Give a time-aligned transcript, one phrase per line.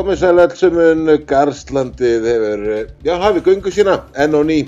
[0.00, 4.62] komið sæl allsumun, Garslandið hefur, eh, já, hafið göngu sína enn og ný,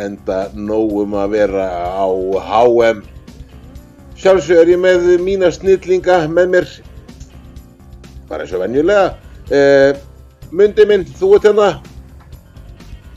[0.00, 1.66] enda nógum að vera
[2.00, 3.02] á HM.
[4.16, 6.66] Sjálfsög er ég með mína snillinga með mér,
[8.28, 9.14] bara eins og venjulega.
[9.50, 9.92] Eh,
[10.50, 11.80] Mundi minn, þú ert hérna,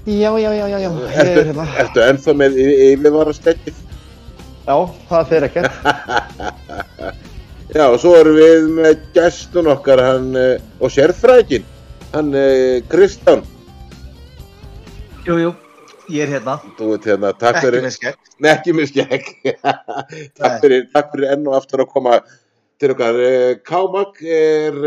[0.06, 1.66] Já, já, já, já, já, ég er hérna.
[1.80, 3.74] ertu ennþá með yfirvara stekkið?
[4.68, 4.76] Já,
[5.10, 5.72] það fer ekkert.
[7.72, 11.64] Já, og svo erum við með gæstun okkar, hann, eh, og sérfrækinn,
[12.14, 13.44] hann eh, Kristján,
[15.24, 15.52] Jú, jú,
[16.12, 16.58] ég er hérna.
[16.76, 17.86] þú ert hérna, takk Ekki fyrir.
[17.86, 18.18] með skegg.
[18.44, 19.30] Nei, ekki með skegg.
[20.38, 22.18] takk, fyrir, takk fyrir enn og aftur að koma
[22.84, 23.20] til okkar.
[23.24, 24.82] Eh, Kámak er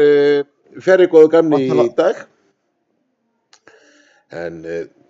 [0.85, 2.21] ferri góðu gamni í dag.
[4.37, 4.61] En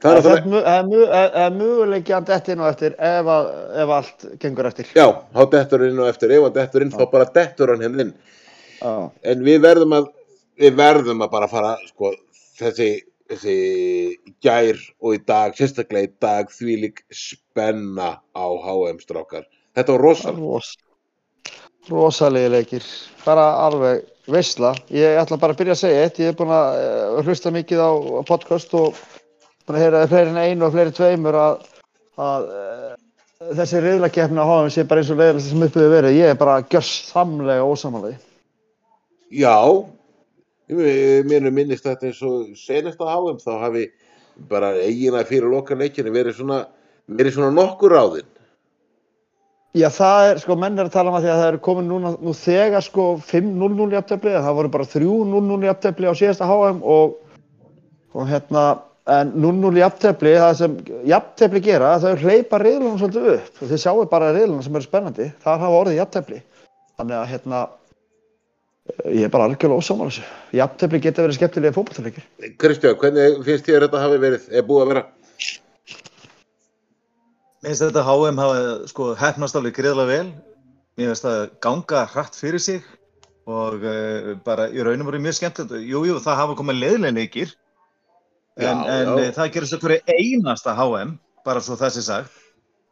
[0.07, 3.51] það er er, er, möguleiki að detti inn á eftir ef, að,
[3.83, 4.93] ef allt gengur eftir.
[4.97, 8.07] já, þá dettur inn og eftir, ef hann dettur inn, þá bara dettur hann henn
[8.07, 8.15] inn.
[8.79, 8.95] Já.
[9.33, 10.09] En við verðum að,
[10.61, 12.13] við verðum að bara fara, sko,
[12.61, 12.89] þessi,
[13.33, 13.59] þessi
[14.45, 19.47] gær og í dag, sérstaklega í dag, þvílík spenna á HM strákar.
[19.77, 20.51] Þetta var rosalega.
[20.53, 20.75] Ros,
[21.91, 22.87] rosalegi leikir.
[23.27, 24.73] Bara alveg veistla.
[24.95, 26.21] Ég ætla bara að byrja að segja eitt.
[26.23, 27.91] Ég er búinn að uh, hlusta mikið á
[28.29, 28.97] podcast og
[29.67, 31.67] búinn að heyra fleiri en einu og fleiri tveimur að,
[32.23, 32.95] að uh,
[33.59, 36.19] þessi reyðlakefni á háum sé bara eins og leiðilegst sem uppið verið.
[36.21, 38.17] Ég er bara gjörsamlega ósamalegi.
[39.35, 39.59] Já,
[40.71, 43.89] mér minnist þetta eins og senast á HM þá hafi
[44.51, 46.63] bara eiginlega fyrir loka leikinu verið svona,
[47.07, 48.33] verið svona nokkur ráðinn.
[49.77, 51.89] Já, það er, sko, menn er að tala um að því að það eru komin
[51.91, 56.49] núna, nú þegar, sko, 5-0-0 í aftöfli, það voru bara 3-0-0 í aftöfli á síðasta
[56.49, 57.19] HM og,
[58.17, 58.63] og hérna,
[59.07, 60.77] en 0-0 í aftöfli, það sem
[61.07, 65.27] jafntefli gera, þau hleypa riðlunum svolítið upp og þið sjáu bara riðlunum sem eru spennandi,
[65.45, 66.39] þar hafa orðið jafntefli.
[66.97, 67.61] Þannig að, hérna,
[69.13, 70.25] ég er bara algjörlega ósámar þessu.
[70.59, 72.27] Jafntefli geta verið skemmtilega fótballtaleikir.
[72.63, 75.05] Kristján, hvernig finnst þér þetta hafi verið, er búið að vera?
[77.63, 80.33] Mér finnst þetta HM hafa sko hefnast alveg greiðlega vel.
[80.99, 82.83] Mér finnst það ganga hratt fyrir sig
[83.47, 85.87] og uh, bara í raunum voru mjög skemmtilegt.
[85.87, 87.55] Jú, jú, það hafa komið leiðilega leikir
[88.57, 89.19] en, Já, en já.
[89.27, 92.43] eh, það gerist okkur einasta HM, bara svo það sé sagt.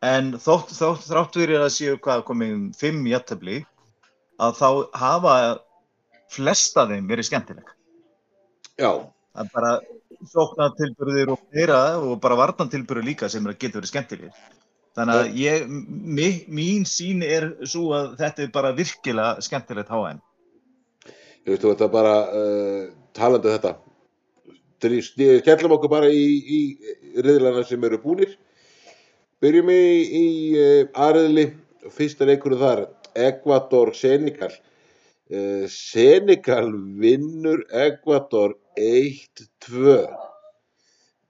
[0.05, 3.63] En þótt, þótt þrátt fyrir að séu hvað komið um fimm jættabli,
[4.43, 4.69] að þá
[5.01, 5.37] hafa
[6.35, 7.71] flest af þeim verið skemmtileg.
[8.77, 8.91] Já,
[9.39, 9.79] er bara
[10.35, 14.37] sóknartilburðir og fleira og bara varnartilburðir líka sem er- getur verið skemmtilegir.
[14.95, 20.21] Þannig að ég, mi, mín sín er svo að þetta er bara virkilega skemmtilegt HM.
[21.45, 23.73] þú veist, þú þetta bara uh, talandi um þetta.
[24.83, 28.35] Skellum okkur bara í, í riðlana sem eru búnir.
[29.45, 30.27] Byrjum í, í
[30.59, 31.49] uh, aðriðli,
[31.93, 34.53] fyrsta leikurinn þar, Ekvator, Senegal.
[35.31, 36.71] Uh, Senegal
[37.01, 39.99] vinnur Ekvator 1-2.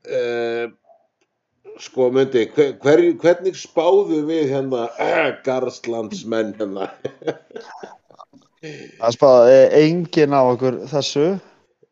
[0.04, 0.68] Uh,
[1.80, 4.88] sko myndi, hver, hver, hvernig spáðu við hérna
[5.46, 6.90] Garslandsmenn hérna?
[8.64, 11.24] Það spáði enginn á okkur þessu.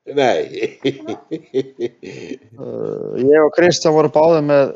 [0.07, 0.79] Nei.
[2.63, 4.73] Uh, ég og Kristján voru báðið með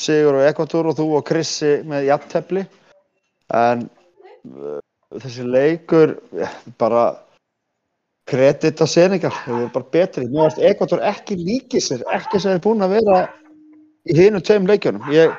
[0.00, 2.62] Sigur og Ekvatúr og þú og Krissi með jafntefli.
[3.54, 3.84] En
[4.48, 4.80] uh,
[5.20, 7.04] þessi leikur eh, bara
[8.30, 12.56] kredit á Senegal, þeir voru bara betri nú erst Ekvatúr ekki líkið sér ekki sem
[12.56, 13.20] er búin að vera
[14.08, 15.06] í hinu tveim leikjunum.
[15.14, 15.36] Ég,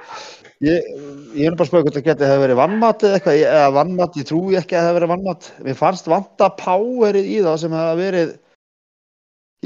[0.64, 0.94] ég,
[1.34, 4.22] ég er bara að spöða hvort það geti hefur verið vannmat eða eitthvað, eða vannmat,
[4.22, 7.80] ég trúi ekki að það hefur verið vannmat mér fannst vanta powerið í það sem
[7.82, 8.36] hefur verið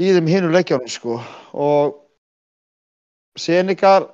[0.00, 1.18] í þeim hinu leikjunum sko.
[1.52, 1.98] Og
[3.38, 4.08] Senegal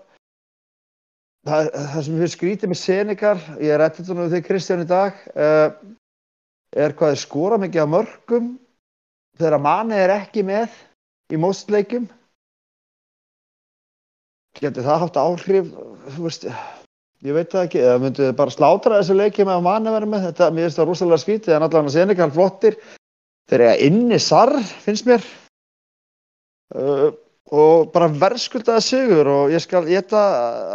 [1.47, 4.89] það, það sem við skrítið með Senegal ég rætti þetta nú við þig Kristján í
[4.91, 5.69] dag uh,
[6.77, 8.51] er hvað þeir skora mikið af mörgum
[9.39, 10.75] þegar manni er ekki með
[11.33, 12.09] í móstleikjum
[14.57, 15.73] getur það haft áhrif
[16.17, 16.47] þú veist
[17.27, 20.29] ég veit það ekki, eða myndu þið bara slátra þessu leikjum ef manni verið með?
[20.31, 22.79] Þetta, mér finnst það rosalega skrítið en allavega Senegal flottir.
[23.51, 24.55] Þeir eru inni sarr,
[24.85, 25.25] finnst mér
[26.75, 27.11] uh,
[27.55, 30.23] og bara verðskuldaði sigur og ég skal geta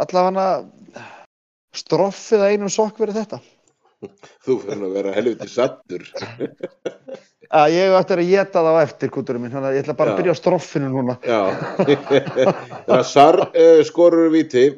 [0.03, 0.45] allavega
[1.75, 3.41] stroffið að einum sokk verið þetta
[4.45, 6.07] Þú fyrir að vera helviti sattur.
[7.61, 10.11] að ég ætti að geta það á eftir kúturum minn, þannig að ég ætla bara
[10.11, 10.13] Já.
[10.13, 11.41] að byrja á stroffinu núna Já.
[12.95, 14.69] Að Sar uh, skorur viti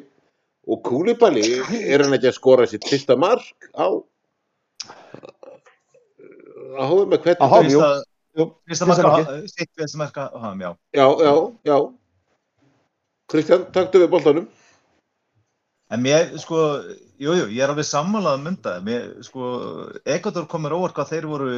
[0.64, 1.44] og Kúlibali
[1.84, 3.86] er hann ekki að skora sitt fyrsta mark á
[6.74, 7.78] að hóða með Á hvernig
[8.34, 8.44] HM, jú.
[8.44, 9.48] Fyrsta- Jú, Fyrsta fyrsta marka, markið.
[9.54, 10.70] sitt fyrsta marka HM, já.
[10.98, 11.34] Já, já,
[11.70, 11.78] já
[13.30, 14.48] Kristján, taktu við boltanum
[15.92, 16.56] En mér, sko,
[17.20, 18.72] jú, jú, ég er alveg sammálað að mynda.
[18.82, 21.50] Mér, sko, Ekvator komur óvart hvað þeir voru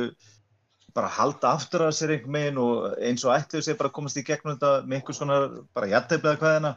[0.96, 4.16] bara halda aftur að sér einhvern veginn og eins og ætluðu sér bara að komast
[4.18, 5.46] í gegnum þetta með einhvers konar
[5.76, 6.72] bara jætteflega hvað hérna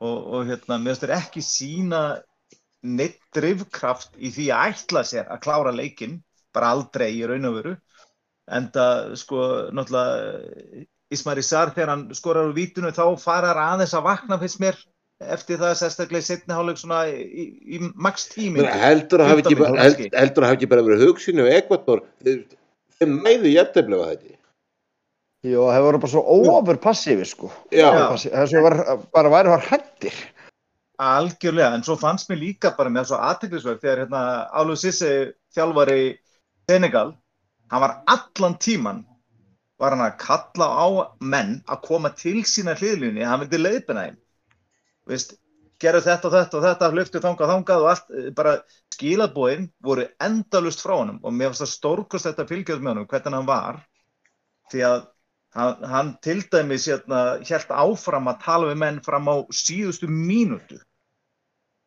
[0.00, 2.02] og, og hérna, mér finnst þér ekki sína
[2.82, 6.22] neitt drifkraft í því að ætla sér að klára leikinn,
[6.54, 7.76] bara aldrei í raun og veru
[8.56, 9.42] en það sko
[9.76, 14.78] náttúrulega Ismail Sar þegar hann skorar úr vítunu þá farar aðeins að vakna fyrst mér
[15.20, 17.44] eftir það sérstaklega í setni hálfleik svona í, í,
[17.76, 21.06] í max tími heldur að hafi ekki, bara- held, heldur að hafi ekki bara verið
[21.08, 22.04] hugsinni og Ekvator
[23.00, 24.36] þeim næðu jætteflega það ekki?
[25.50, 27.48] Jú, það voru bara svo ofur passífi sko.
[27.72, 28.74] Það sem var,
[29.08, 30.18] bara væri var hættir.
[31.00, 34.20] Algjörlega, en svo fannst mér líka bara með svo aðteklisverk þegar hérna
[34.52, 35.08] Álu Sissi
[35.56, 36.02] þjálfari
[36.68, 37.14] Senegal,
[37.70, 39.04] hann var allan tíman
[39.80, 40.86] var hann að kalla á
[41.20, 44.18] menn að koma til sína hliðlunni, hann vildi leiðbina þeim.
[45.08, 45.32] Veist,
[45.80, 48.58] gerðu þetta og þetta og þetta, hlöftu þangað þangað og allt, eh, bara
[48.92, 53.38] skilabóin voru endalust frá honum og mér fannst það stórkost þetta fylgjast með honum, hvernig
[53.38, 53.80] hann var.
[54.70, 55.00] Því að
[55.56, 60.78] hann, hann til dæmis hérna, helt áfram að tala við menn fram á síðustu mínútu.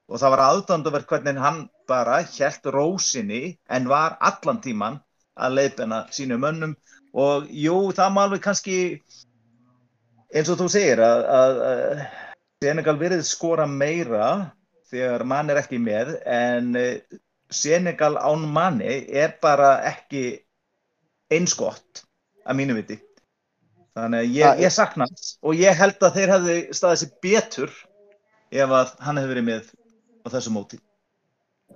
[0.09, 4.99] Og það var aðdandavert hvernig hann bara helt rósinni en var allan tíman
[5.37, 6.75] að leiðbena sínu mönnum.
[7.13, 8.77] Og jú, það má alveg kannski
[10.33, 12.03] eins og þú segir að, að, að
[12.63, 14.29] Senegal verið skora meira
[14.89, 17.19] þegar mann er ekki með en eh,
[17.53, 20.23] Senegal án manni er bara ekki
[21.33, 22.05] eins gott
[22.47, 22.97] að mínu viti.
[23.93, 25.05] Þannig að ég, ég sakna
[25.45, 27.75] og ég held að þeir hefði staðið sér betur
[28.53, 29.69] ef að hann hefði verið með
[30.25, 30.79] á þessu móti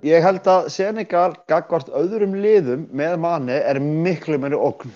[0.05, 4.91] Ég held að Senegal gagvart öðrum liðum með manni er miklu meiri ógn.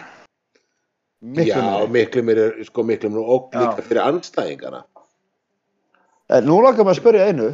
[1.21, 1.91] Miklu Já, meiri.
[1.95, 3.59] miklu er sko miklu og Já.
[3.63, 4.83] líka fyrir anstæðingana
[6.31, 7.47] En nú langar maður að spyrja einu.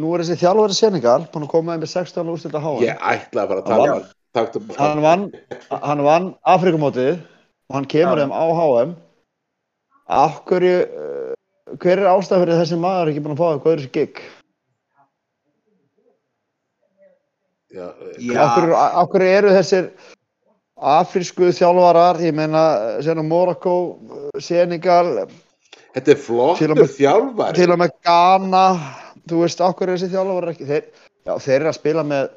[0.00, 2.74] Nú er þessi þjálfari Senegal búin að koma með 16 úrstilda háa.
[2.84, 4.04] Ég ætla að fara að Hann tala vann.
[4.56, 5.24] um Hann vann,
[5.70, 7.14] hann vann Afrikumótið
[7.70, 8.92] og hann kemur þeim á HM.
[10.44, 11.34] Hverju, uh,
[11.80, 14.22] hver er ástæð fyrir þessi maður ekki búin að fá eitthvað öðru gig?
[17.70, 19.90] Já, eh, eru þessir
[20.80, 22.62] afrísku þjálfarar, ég meina,
[23.04, 23.74] sérna Morocco,
[24.40, 25.28] Senegal,
[25.94, 27.54] Þetta er flottur þjálfari.
[27.58, 28.64] til og með Ghana,
[29.28, 30.84] þú veist, af hverju eru þessi þjálfarar ekki, þeir,
[31.26, 32.30] já, þeir eru að spila með,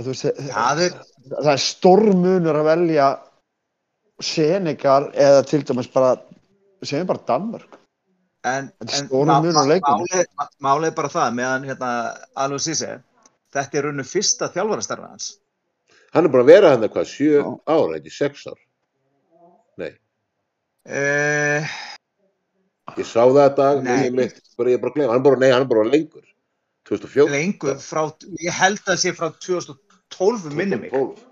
[0.00, 0.98] þú veist, Það er,
[1.30, 3.08] það er stórmunur að velja
[4.22, 6.16] Senegal eða til dæmis bara,
[6.82, 7.80] segjum bara Danmörk.
[8.44, 9.54] en, er en málið
[10.60, 11.90] málið er bara það meðan hérna,
[12.36, 13.00] Alu Sisse
[13.54, 15.28] þetta er rauninu fyrsta þjálfarastarfi hans.
[16.14, 17.48] Hann er að vera hann eitthvað sjö Já.
[17.74, 18.58] ár, ekki sex ár?
[19.82, 19.90] Nei,
[20.86, 21.66] uh,
[22.98, 23.96] ég sá það að dag Nei.
[24.06, 26.24] ég, mitt, bara, ég bara glem, hann er bara, nei, hann er bara lengur.
[26.88, 28.02] 2014 lengur frá,
[28.44, 30.90] ég held að sé frá 2012 minni mig.
[30.92, 31.24] 2012.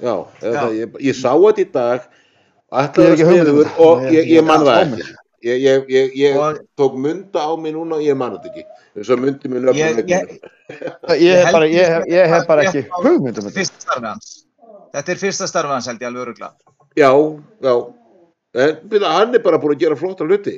[0.00, 0.52] Já, Já.
[0.54, 2.06] Það, ég, ég sá þetta í dag
[2.70, 5.08] hugmynd um smiður og Ég- ég, ég- ég man það ekki
[5.46, 8.64] ég, ég, ég, ég Og- tók mynda á mig núna og ég man þetta ekki
[8.96, 10.38] eins og myndi mér nöfnum Ég- ég- leikmennum.
[11.28, 14.12] Ég hef bara, ég hef, ég hef bara ekki hugmynd um þetta.
[14.94, 16.52] þetta er fyrsta starfi hans held ég alveg örugla
[16.98, 17.10] Já,
[17.62, 17.74] já
[18.60, 20.56] en byrja, hann er bara búin að gera flotta hluti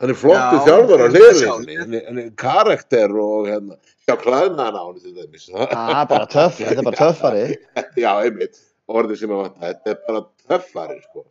[0.00, 4.16] hann er flottu Já, þjálfur á hliðinni hann, er- hann er karakter og hérna, sjá
[4.20, 7.44] klæðnaðan á hann til dæmis Það er bara töff, þetta er bara töffari.
[8.04, 11.24] já, einmitt, orðið sem vant þetta er bara töffari sko.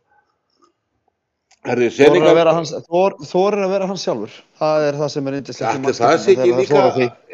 [1.66, 4.38] Herri, hans, Þór, Þórir að vera hans sjálfur.
[4.60, 5.88] Það er það sem er indislegt.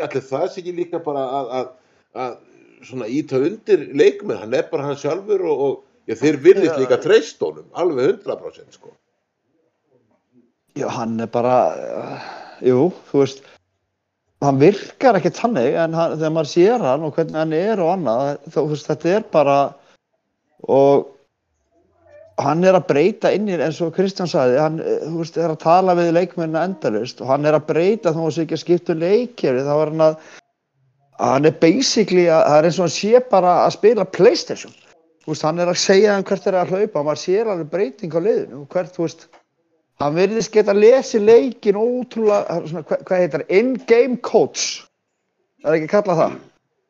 [0.02, 1.70] Ætli það sé ekki líka bara að, að,
[2.24, 2.34] að
[2.86, 6.98] svona íta undir leikmenn, hann er bara hann sjálfur og, og já, þeir virðist líka
[7.02, 8.92] treyst honum, alveg 100% sko.
[10.78, 12.28] Já, hann er bara, uh,
[12.64, 13.42] jú, þú veist,
[14.42, 17.92] hann virkar ekki tannig en hann, þegar maður sér hann og hvernig hann er og
[17.98, 19.58] annað, þá, þú veist, þetta er bara,
[20.64, 21.10] og
[22.46, 25.62] hann er að breyta inn í, eins og Kristján sagði, hann, eh, veist, er að
[25.64, 29.02] tala við leikmennina endalust og hann er að breyta þá þessu ekki að skipta um
[29.02, 30.30] leikjari, þá er hann að,
[31.22, 34.76] hann er basically, að, það er eins og hann sé bara að spila Playstation,
[35.26, 38.20] veist, hann er að segja þeim hvert er að hlaupa maður sér alveg breyting á
[38.26, 39.26] liðinu hvert, þú veist,
[40.02, 44.70] hann virðist geta lesið leikin ótrúlega, svona, hvað, hvað heitir það, in-game coach,
[45.62, 46.40] er ekki að kalla það,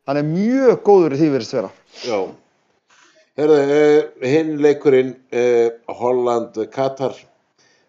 [0.09, 1.75] hann er mjög góður í því virðist vera.
[2.03, 2.42] Já.
[3.41, 5.69] Herðu, uh, hinn leikurinn uh,
[6.01, 7.15] Holland-Katar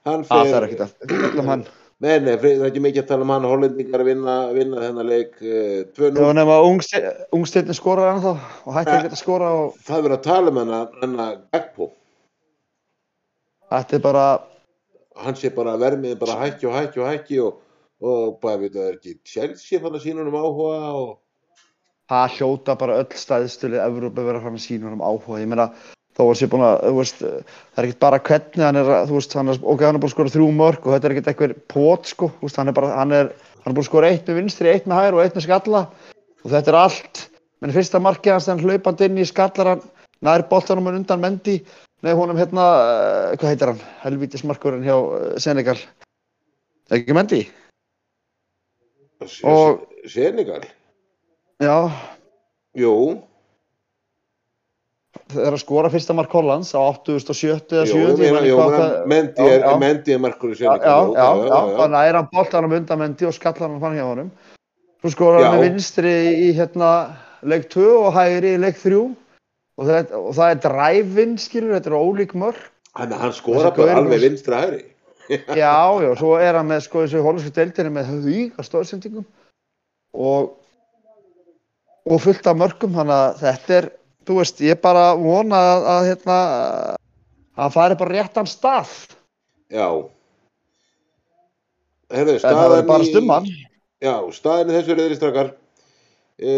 [0.07, 1.65] hann að það er fer ekkert að kalla um hann.
[2.03, 3.45] Nei, nei, það er ekki mikið að tala um hann.
[3.47, 8.75] Hollendingar að vinna, vinna þennan leik uh, 2-0 Jú, nema ungstilin skorar hann þá og
[8.75, 11.93] hætti ekki að skora og Það er verið að tala um hennar hennar Gagpo
[13.73, 14.25] þetta er bara,
[15.23, 17.59] hann sé bara vermið bara hækki og hækki og hækki og,
[18.03, 21.11] og bara veit það er ekki Chelsea fann að sína honum áhuga og
[22.13, 25.41] það hljóta bara öll staðstölu Evrópu vera fram að sína hann um áhuga.
[25.41, 25.67] Ég meina
[26.13, 29.49] þó að sé búin að veist, það er ekkert bara hvernig hann er veist, hann
[29.49, 32.11] er, ok, hann er búin að skora þrjú mörg og þetta er ekkert eitthvað pot
[32.11, 32.29] sko.
[32.43, 33.31] Veist, hann er bara, hann er,
[33.63, 35.83] hann er búin að skora eitt með vinstri, eitt með hægri og eitt með skalla.
[36.43, 37.23] Og þetta er allt,
[37.63, 39.83] menn fyrsta markið hans þegar hann hlaupandi inn í skallar hann
[40.23, 41.57] nær boltanum hann undan Mendy.
[42.03, 43.83] Nei, honum hérna, eh, hvað heitir hann?
[44.03, 45.77] Helvítis markurinn hjá eh, Senegal.
[46.91, 47.41] Ekki Mendy?
[49.47, 50.65] Og- Senegal?
[51.63, 51.77] Já,
[52.75, 52.93] Jú,
[55.33, 58.55] þegar að skora fyrsta mark Hollands á 87 eða jú, 70 ég meina, man jú,
[59.37, 59.65] Já, er,
[60.15, 61.13] er markur í Senegal.
[61.13, 64.05] já, já, já, þannig að er hann boltanum undan Mendy og skallar hann fann hjá
[64.09, 64.31] honum.
[65.03, 66.13] Svo skorar hann með vinstri
[66.47, 66.89] í hérna
[67.43, 71.75] leik 2 og hægri í leik 3 og það, er- og það er drive-in skilur,
[71.77, 72.59] þetta er ólík mörg
[72.93, 74.81] Hann, hann skora Þessi bara er alveg búinn- vinstra hæri.
[75.29, 78.11] já, já, svo er hann með sko þessu holandsku deildinni með
[78.59, 79.25] að stóðsendingum
[80.13, 80.51] og
[82.09, 83.87] og fullt af mörgum þannig að þetta er,
[84.27, 86.97] þú veist, ég bara vona að, að hérna að
[87.61, 88.91] hann fari bara réttan stað
[89.73, 89.87] Já.
[92.13, 93.47] Herðu, það staðan er bara í- stumman
[94.03, 95.53] Já, staðan í þessu reyðri strakar.
[96.43, 96.53] E,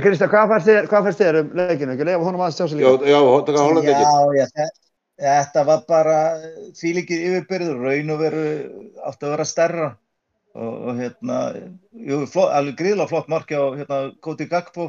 [0.00, 1.92] Kristján, hvað færst þér, hvað færst þér um leikinu?
[1.92, 3.10] Ekki leifa honum aðeins sjá sig já, líka.
[3.10, 3.92] já, ekki.
[3.92, 4.74] Já, já, þe-
[5.26, 6.16] þetta var bara
[6.78, 8.44] þvílíkir yfirbyrður, raun og veru
[9.10, 9.88] átti að vera stærra
[10.56, 11.40] og, og hérna,
[11.92, 14.86] jú, flott, alveg gríðlega flott marki á hérna, Koti Gagpo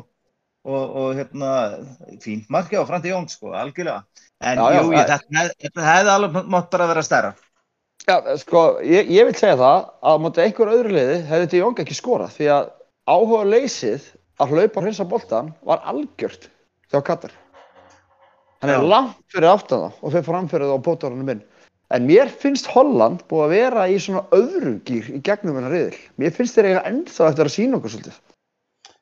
[0.67, 1.51] og, og hérna,
[2.23, 4.05] fínt marki á Frandi Jón, sko, algjörlega.
[4.43, 7.33] En Já, já, jú, ég, þetta, þetta hefði alveg mátt bara vera stærra.
[8.07, 11.59] Já, sko, ég, ég vil segja það að á móti einhver öðru liði hefði þetta
[11.63, 12.69] Jónga ekki skorað því að
[13.07, 14.05] áhuga leysið
[14.37, 16.47] að hlaupa og hreinsa boltan var algjört
[16.91, 17.33] hjá Katar.
[18.61, 21.43] Hann er langt fyrir aftan það og fyrir framfyrir það á bótarunum minn.
[21.95, 25.99] En mér finnst Holland búið að vera í svona öðrum gýr í gegnum hennar riðil.
[26.19, 28.17] Mér finnst þeir eiga ennþá eftir að sína okkur svolítið.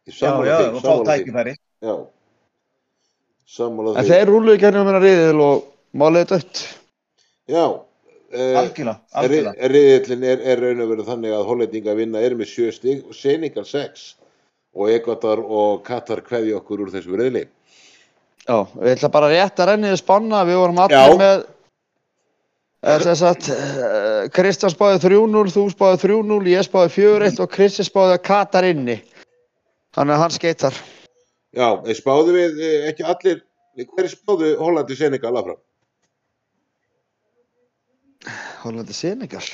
[0.05, 1.55] Já, já, og fá tækifæri.
[1.81, 1.95] Já.
[3.55, 5.65] Sammála En þeir rúluðu í gegnum hennar riðil og
[5.97, 6.61] málið dött.
[7.49, 7.65] Já.
[8.35, 9.71] E, Algjörlega, algjörlega.
[9.73, 13.17] Riðillin er, er raun og veru þannig að Hollendinga vinna er með sjö stig og
[13.17, 14.11] Senegal sex
[14.75, 17.45] og Ekvatar og Katar kveði okkur úr þessu riðli.
[18.45, 21.45] Já, við ætla bara rétt að renniði spanna, við vorum allir með
[22.85, 27.85] eh, sem sagt, eh, Kristján spáði 3-0, þú spáði 3-0, ég spáði 4-1 og Kristi
[27.87, 28.99] spáði að Katar inni.
[29.95, 30.79] Þannig að hann skeitar.
[31.55, 33.39] Já, spáðu við eh, ekki allir,
[33.79, 35.61] hverju spáðu Hollandi Senegal áfram?
[38.63, 39.45] Hollandi Senegal.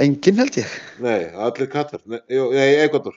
[0.00, 0.78] Engin held ég.
[1.02, 3.16] Nei, allir Katar, nei, Ekvator.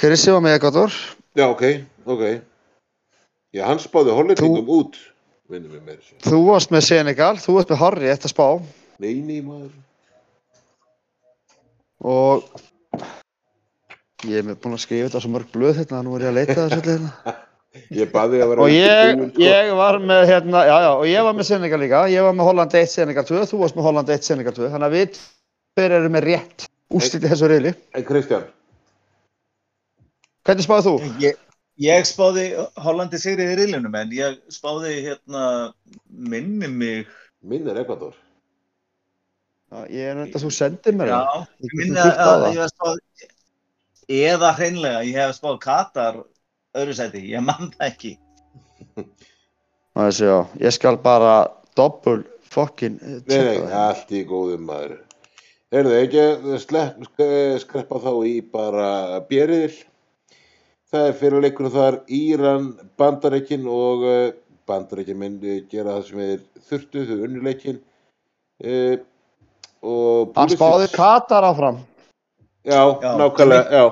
[0.00, 0.94] Kristi var með Ekvator.
[1.34, 1.64] Já, ok,
[2.04, 2.24] ok.
[3.54, 4.98] Já, hann spáði Hollendingum út,
[5.52, 6.18] minnum við mér þessu.
[6.24, 8.46] Þú varst með Senegal, þú varst með Harry eftir spá.
[9.02, 9.72] Nei, nei, maður.
[12.04, 12.44] Og
[14.28, 16.32] ég er með búin að skrifa þetta á svo mörg blöð hérna, nú er ég
[16.32, 17.34] að leita þessu allir hérna.
[17.90, 19.40] Ég baði að vera Og ég, sko.
[19.42, 22.46] ég var með hérna, já já, og ég var með Senegal líka, ég var með
[22.46, 25.18] Holland 1, Senegal 2, þú varst með Holland 1, Senegal 2, þannig að við
[25.74, 27.72] fyrir erum með rétt úrslit í þessu reyli.
[27.98, 28.46] En Kristján,
[30.46, 31.10] Hvernig spáðið þú?
[31.24, 31.42] Ég,
[31.82, 32.44] ég spáði
[32.84, 35.46] Hollandi sigrið í riðlunum en ég spáði hérna
[36.08, 37.08] minni mig
[37.44, 38.14] minn er Ekvator.
[39.74, 41.22] Já, ég er að þú sendir mér Já,
[41.74, 43.00] minni að, á ég hef spáð
[44.14, 46.20] eða hreinlega, ég hef spáð Katar
[46.78, 48.12] öðru sæti, ég mann það ekki
[50.14, 51.34] sé já, ég skal bara
[51.78, 52.22] doppul
[52.54, 53.74] fokkin Nei, nei, það.
[53.80, 54.96] allt í góðum maður.
[55.74, 58.88] Heyrðu, ekki að slepp, sk- skreppa þá í bara
[59.26, 59.74] bjeriðil.
[60.94, 62.66] Það er fyrir leikunum þar Íran,
[63.00, 64.28] Bandaríkin og uh,
[64.68, 66.36] Bandaríkin myndi gera það sem er
[66.68, 67.80] þurftu, þau unnuleikin.
[68.62, 69.00] Uh,
[69.82, 71.80] og Hann spáði Katar áfram.
[72.62, 73.84] Já, Já, nákvæmlega, já.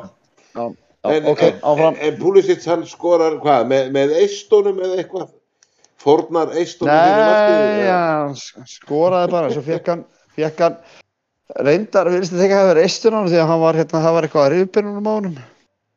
[0.55, 0.65] Já,
[1.11, 1.97] En, ok, en, áfram.
[1.99, 5.33] en Pulisic hann skorar hvað, með, með eistónum eða eitthvað?
[6.03, 6.95] Fornar eistónum?
[6.95, 10.05] Nei, já, skoraði bara, svo fekk hann,
[10.39, 10.79] fekk hann,
[11.67, 14.29] reyndar, vilist þið ekki að það verið hann því að hann var hérna, það var
[14.29, 15.43] eitthvað að rifbyrnunum á honum.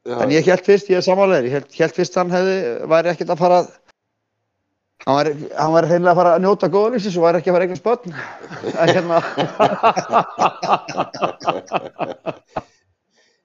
[0.05, 0.19] Já.
[0.21, 2.57] En ég held fyrst, ég er samanlegur, ég held, held fyrst hann hefði,
[2.91, 3.67] væri ekkert að fara að,
[5.07, 7.65] hann væri, hann væri hreinlega að fara að njóta góðlýsins og væri ekki að fara
[7.65, 8.13] eitthvað spönn.
[8.81, 9.17] En hérna,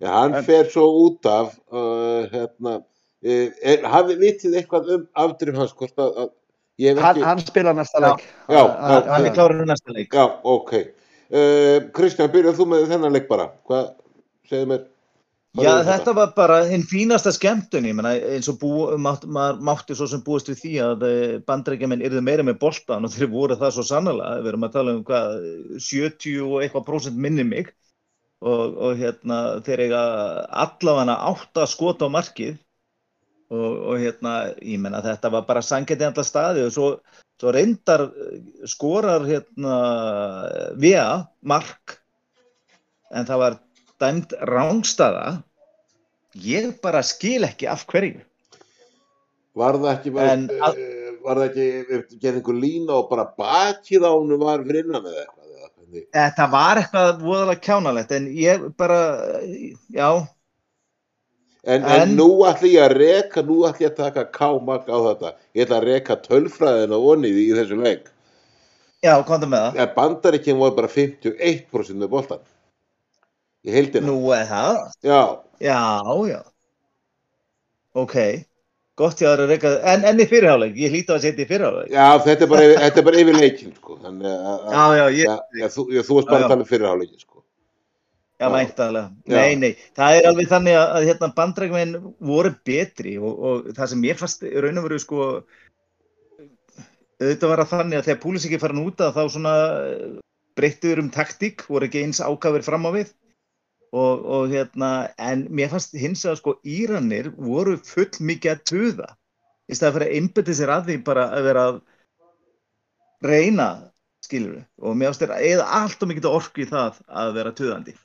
[0.00, 2.78] Já, hann fer svo út af uh, hérna,
[3.24, 6.10] eh, er, hafið vitið eitthvað um afdrif hans hvort að,
[6.80, 8.22] að hann, hann spila næsta leik.
[8.48, 12.86] Já, Hann- já, hann er klárið næsta leik já, ok uh, Kristján, byrjað þú með
[12.94, 13.90] þennan leik bara hvað,
[14.48, 14.86] segðu mér
[15.58, 16.12] Já, þetta.
[16.14, 18.70] var bara hinn fínasta skemmtun, ég menna eins og bú,
[19.02, 21.04] mátt, maður mátti svo sem búist við því að
[21.48, 24.94] bandrækjumenn yrðu meira með boltan og þeir voru það svo sannlega, við erum að tala
[24.94, 25.40] um hvað,
[25.88, 27.72] 70 og eitthvað prósent minni mig
[28.40, 30.02] og, og hérna þeir eiga
[30.64, 32.54] allavega átta skot á markið
[33.50, 36.92] og, og hérna ég menna þetta var bara sangeti andla staði og svo,
[37.40, 38.38] svo reyndar eh,
[38.70, 39.80] skorar hérna
[40.78, 41.08] via
[41.42, 41.98] mark
[43.10, 43.58] en það var
[44.00, 45.42] dæmt rángstaða
[46.46, 48.20] ég bara skil ekki af hverju
[49.58, 50.76] Var það ekki, var, En að...
[51.24, 55.24] var það ekki, gerði einhver lína og bara bakið á hún var fyrir innan eða
[55.24, 56.04] eitthvað?
[56.14, 59.00] Þetta var eitthvað voðalega kjánalegt en ég bara,
[59.90, 60.10] já,
[61.60, 64.96] En, en, En- nú ætla ég að reka, nú ætla ég að taka kámak á
[64.96, 65.32] þetta.
[65.52, 68.06] Ég ætla að reka tölfræðina vonið í þessu leik.
[69.04, 69.76] já, komdu með það.
[69.82, 72.40] En bandaríkinn voru bara 51% með boltan.
[73.66, 74.06] Í heildina.
[74.08, 75.20] Nú er það, Já,
[75.60, 75.80] já,
[76.30, 76.38] já,
[78.00, 78.14] ok,
[79.00, 81.90] gott ég að reyka, en, en í fyrirháleik, ég hlýta að setja í fyrirháleik.
[81.92, 83.98] já, þetta er bara, þetta er bara yfir leikinn, sko.
[84.04, 86.70] Þannig að, að- Já, já, ég, já, já, þú, þú varst bara að tala um
[86.72, 87.36] fyrirháleikin, sko.
[88.40, 88.48] já,
[89.28, 89.36] Já.
[89.36, 91.90] nei, nei, það er alveg þannig að, að hérna bandrækminn
[92.24, 95.26] voru betri og, og það sem ég fast raun og veru sko,
[97.20, 99.52] auðvitað var að þannig að þegar Púlis ekki farin út að þá svona
[100.56, 103.12] breyttuður um taktík, voru ekki eins ákafir fram á við
[103.90, 109.08] og, og hérna, en mér fannst hins að sko Íranir voru full mikið að tuða
[109.70, 111.80] í staði fyrir að einbytti sér að því bara að vera að
[113.26, 113.68] reyna,
[114.24, 117.54] skilur við, og mér fannst þér eða allt og mikið orku í það að vera
[117.60, 117.96] tuðandi.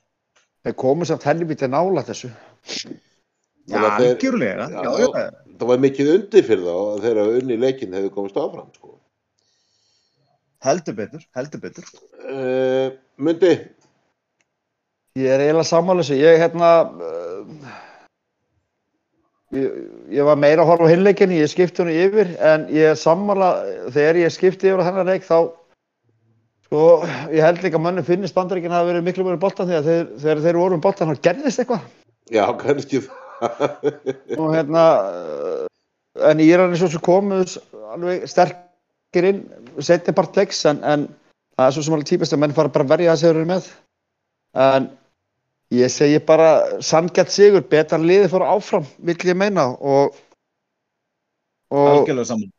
[0.65, 2.31] Þeir komu samt helvítið nála þessu.
[3.65, 5.29] Já, að algjörlega, Já, já, já.
[5.55, 8.91] Það var mikið undir fyrir þá að þeirra unni leikinn hefði komist áfram, sko.
[10.65, 11.89] heldur betur, heldur betur.
[12.25, 13.53] Uh, Mundi,
[15.15, 16.15] Ég er eiginlega sammála þessu.
[16.19, 16.69] Ég, hérna,
[16.99, 17.75] uh,
[19.55, 19.75] ég,
[20.11, 23.53] ég var meira að horfa á hinleikinni, ég skipti henni yfir, en ég er sammála,
[23.95, 25.37] þegar ég skipti yfir á þennan leik, þá,
[26.67, 26.81] sko,
[27.31, 30.09] ég held líka að mönnum finnist bandaríkinn hafa verið miklu mjög boltan því að þeir,
[30.25, 31.87] þegar þeir voru um boltan, þá gerðist eitthvað.
[32.35, 33.23] já, kannski það.
[34.41, 34.83] Og hérna,
[36.27, 37.55] en Íranir svo sem komuð
[37.93, 39.41] alveg sterkir inn,
[39.79, 41.07] setni part leiks, en, en
[41.55, 43.39] það er svo sem alveg típist að menn fara bara að verja það sem þeir
[43.39, 43.73] eru með.
[44.65, 44.91] En
[45.73, 50.15] ég segi bara sanngætt sigur, betra liði fór áfram, vill ég meina og,
[51.73, 52.51] og Algjörlega saman.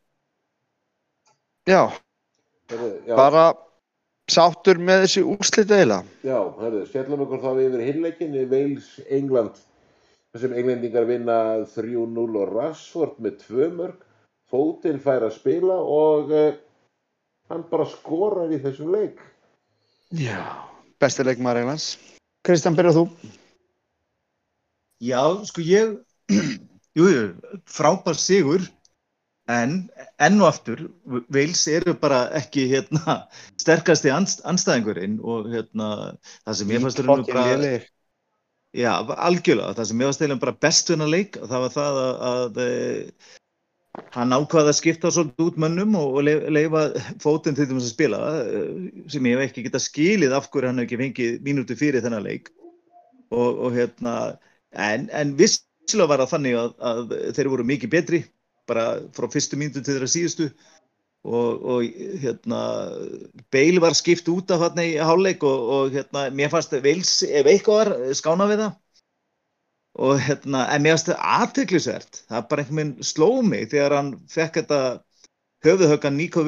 [1.67, 1.81] já,
[2.71, 3.45] Heyrðu, já, bara
[4.27, 6.03] sáttur með þessi úrslit eiginlega.
[6.27, 9.55] Já, herðu, skellum okkur þá yfir hinleikinni Wales, England
[10.33, 11.37] þar sem englendingar vinna
[11.71, 14.03] 3-0 og Rashford með tvö mörg
[14.47, 16.53] Fótinn fær að spila og uh,
[17.51, 19.19] hann bara skorar í þessum leik
[20.15, 20.39] Já.
[21.03, 21.87] Besti leikmaður Englands.
[22.47, 23.33] Kristján, byrjað þú.
[25.03, 25.97] Já, sko ég,
[26.97, 27.23] jú, jú,
[27.67, 28.63] frábær sigur,
[29.51, 29.75] en
[30.23, 33.17] enn og aftur, Wales eru bara ekki hérna,
[33.63, 35.91] sterkasti anst, anstæðingurinn og hérna,
[36.47, 37.73] það sem ég fannst og Fucking bara,
[38.75, 38.91] já,
[39.27, 42.15] algjörlega, það sem ég fannst eiginlega bara best við hennar leik, það var það að,
[42.31, 43.36] að
[44.15, 46.83] hann ákvaði að skipta svolítið út mönnum og, og leif- leifa
[47.23, 48.69] fótinn til þess að spila eh,
[49.11, 52.25] sem ég hef ekki getað skilið af hverju hann hef ekki fengið mínútu fyrir þennan
[52.25, 52.51] leik.
[53.33, 54.15] Og, og hérna
[54.71, 58.23] en, en vissilega var það þannig að, að þeir voru mikið betri
[58.67, 60.49] bara frá fyrstu mínútu til þeirra síðustu.
[61.27, 62.59] Og, og hérna
[63.51, 67.49] Bale var skipt út af hann í hálfleik og, og hérna mér fannst Veils ef
[67.49, 68.75] eitthvað var skána við það
[69.97, 74.11] og hérna, en mér finnst þetta aðteklisvert, það bara einhvern veginn sló mig þegar hann
[74.29, 74.79] fekk þetta
[75.65, 76.43] höfuðhöggan Nico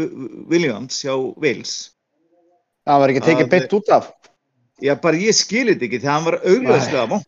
[0.51, 1.73] Williams hjá Wales.
[2.87, 4.11] Það var ekki tekið beint út af.
[4.79, 7.25] Já, bara ég skilir þetta ekki, þegar hann var augljóslega vond.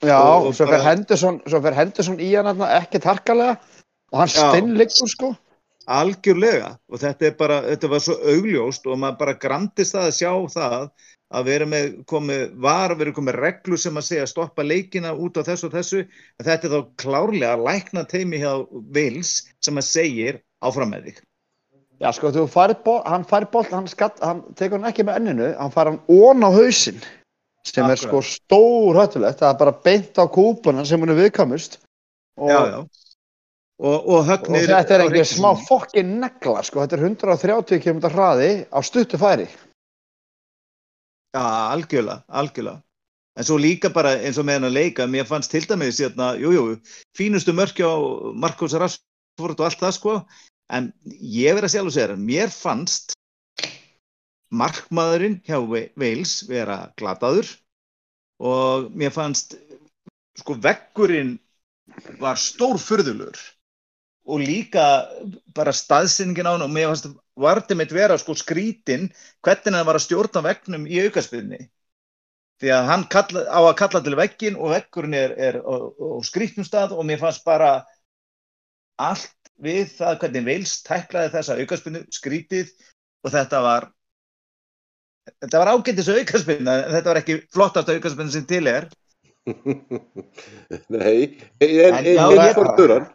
[0.00, 3.58] Já, Og- og svo fer bara- Henderson, svo fer Henderson í hann þarna ekkert harkalega
[4.12, 4.48] og hann Já.
[4.48, 5.36] steinleikur sko.
[5.90, 10.32] Algjörlega, og þetta er bara, þetta var svo augljóst og maður bara grandist að sjá
[10.54, 10.90] það
[11.30, 15.38] að vera með komið, var að vera komið reglur sem að segja stoppa leikina út
[15.38, 16.04] á þessu og þessu,
[16.40, 21.20] en þetta er þá klárlega lækna teimi hjá Wales sem að segir áfram með þig.
[22.00, 25.20] Já, sko, þú farið bol, hann farið bolt, hann, skatt, hann tekur hann ekki með
[25.20, 27.02] enninu, hann farið hann ón á hausinn,
[27.68, 28.32] sem er sko Akkurat.
[28.34, 31.78] stór hættulegt, það er bara beint á kúpuna sem hún er viðkamust.
[32.40, 32.80] Og, Já, já.
[33.80, 38.50] Og, og og þetta er einhver smá fokkin negla, sko, þetta er 130 km hraði
[38.68, 39.46] á stuttu færi.
[41.34, 41.42] Já,
[41.74, 42.82] algjörlega, algjörlega.
[43.38, 46.50] En svo líka bara eins og með hennar leika, mér fannst til dæmis hérna, jú,
[46.56, 46.64] jú,
[47.16, 47.96] fínustu mörkja á
[48.34, 50.14] Markus Rashford og allt það sko,
[50.74, 50.90] en
[51.22, 53.14] ég verð að sjálf og segja það, mér fannst
[54.50, 57.46] markmaðurinn hjá Wa- Wales vera glataður
[58.42, 59.54] og mér fannst
[60.40, 61.36] sko veggurinn
[62.18, 63.38] var stórfurðulur
[64.30, 64.84] og líka
[65.54, 67.08] bara staðsyningin á hann og mér fannst
[67.42, 69.08] vartið mitt vera sko skrítin
[69.44, 71.60] hvernig hann var að stjórna vegnum í aukaspilni
[72.60, 76.08] því að hann kalla, á að kalla til veggin og veggurinn er, er á, á
[76.26, 77.70] skrýtnum stað og mér fannst bara
[79.00, 82.72] allt við það hvernig Veils tæklaði þessa aukaspinnu skrítið
[83.24, 83.88] og þetta var
[85.40, 88.90] þetta var ágættis aukaspinna en þetta var ekki flottast aukaspinna sem til er
[90.90, 93.06] Nei, ég- fór duran.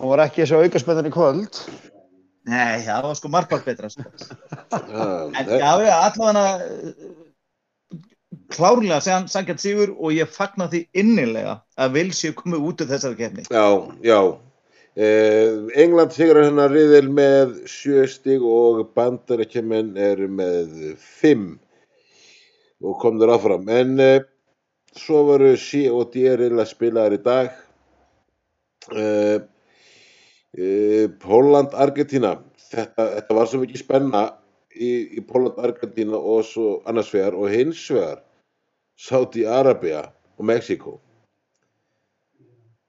[0.00, 1.60] Hún var ekki þessu aukarspennan í kvöld.
[2.46, 4.06] Nei, það var sko margfald betra sko.
[4.76, 6.46] En já, allavega
[8.54, 12.90] klárlega segjan sangjart sigur og ég fagna því innilega að Vils séu komið út úr
[12.92, 13.46] þessari kefni.
[13.50, 13.66] já,
[14.02, 14.20] já.
[14.96, 21.58] Eh, England sigur hennar riðil með sjö stig og bandarækjumenn eru með fimm
[22.80, 23.68] og kom þér áfram.
[23.68, 24.24] En eh,
[24.96, 27.52] svo voru C og D riðla spilaðar í dag.
[28.94, 29.38] Eh, eh,
[31.22, 32.36] Póland-Argentína.
[32.70, 34.22] Þetta, þetta var svo mikið spenna
[34.72, 38.22] í, í Póland-Argentína og svo annars vegar og hins vegar
[38.96, 40.06] Saudi-Arabia
[40.36, 40.96] og Mexiko.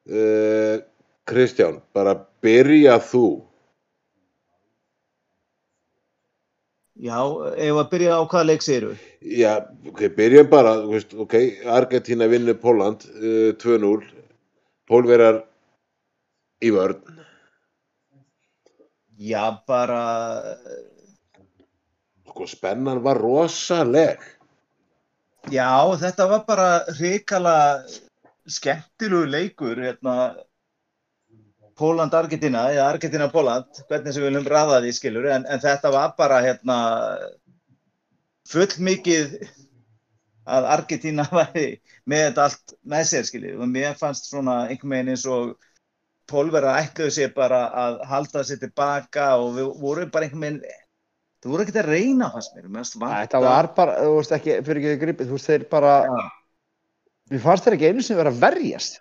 [0.07, 0.79] Uh,
[1.27, 3.25] Kristján, bara byrja þú.
[6.97, 7.19] Já,
[7.59, 8.93] ef að byrja á hvaða leik séru.
[9.21, 11.35] Já, ok, byrjum bara, veist, ok,
[11.67, 14.07] Argentína vinnur Póland uh, 2-0,
[14.87, 15.43] Pólverjar
[16.63, 17.16] í vörn.
[19.17, 20.01] Já, bara,
[22.27, 24.19] Sko, spennan var rosaleg.
[25.51, 26.67] já, þetta var bara
[26.99, 27.53] hrikala
[28.47, 30.35] skemmtilegu leikur, hérna,
[31.77, 36.39] Póland-Argentina, eða Argentina-Póland, hvernig sem við viljum ræða því, skilur, en, en þetta var bara,
[36.45, 36.77] hérna,
[38.49, 39.37] full mikið
[40.47, 41.67] að Argentina væri
[42.05, 45.55] með þetta allt með sér, skilur, og mér fannst svona einhvern veginn eins og
[46.27, 50.83] Pólverða ætluðu sér bara að halda sér tilbaka og við vorum bara einhvern veginn,
[51.43, 52.67] það voru ekkert að reyna fannst mér.
[53.05, 56.25] Þetta var bara, þú veist ekki, fyrir ekki gripið, þú veist þeir bara, Já.
[57.31, 58.99] mér fannst þeir ekki einu sinni vera að verjast.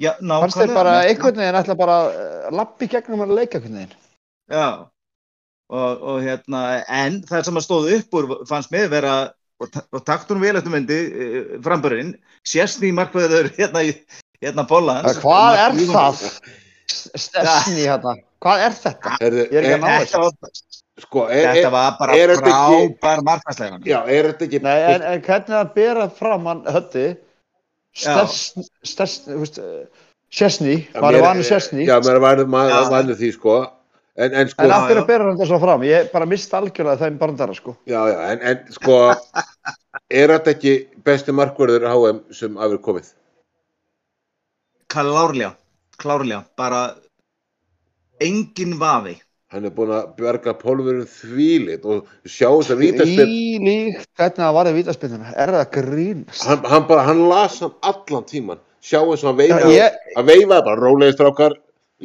[0.00, 1.98] Já, Fannst þeir bara einhvern veginn ætla bara
[2.46, 3.98] að lappi gegnum að leika einhvern veginn.
[4.50, 4.68] Já,
[5.74, 9.18] og, og hérna, en það sem að stóð upp úr fannst mér vera,
[9.60, 11.04] og, og taktur hún vel eftir myndi,
[11.66, 12.14] framburinn,
[12.46, 13.98] sérstný markveður hérna í
[14.44, 15.20] hérna Pólans.
[15.22, 16.24] Hvað er það?
[16.90, 19.16] Stessni hérna, hvað er þetta?
[19.20, 23.80] Ég er ekki að ná Þetta sko, er, þetta var bara er frábær markværslega.
[23.88, 27.04] já, er þetta ekki, Nei, en, en hvernig það bera fram hann höndi,
[27.96, 29.60] stessni, stessni, þú veist,
[30.30, 32.74] Sessni, maður er vanur Sessni, Já, maður er Já.
[32.76, 33.54] er vanur því, sko.
[34.20, 35.86] En, en sko, en af hverju bera hann þetta svo fram?
[35.88, 37.74] Ég bara mist algjörlega þeim barndara, sko.
[37.88, 38.98] já, já, en, en sko,
[40.20, 40.74] er þetta ekki
[41.06, 43.10] besti markverður HM sem hafur komið?
[44.90, 45.52] Klárlega,
[46.00, 46.80] klárlega, bara
[48.20, 49.16] engin vafi.
[49.50, 54.36] Hann er búinn að berga pólverun þvílit og sjá þess að vítaspil, Í líkt, hvernig
[54.38, 56.44] það varði vítaspinnuna, er það grínast?
[56.46, 58.60] hann, hann bara, hann las hann allan tíman.
[58.82, 61.56] Sjá þess að hann Já, veifaði, ég, að veifaði bara, rólegið strákar,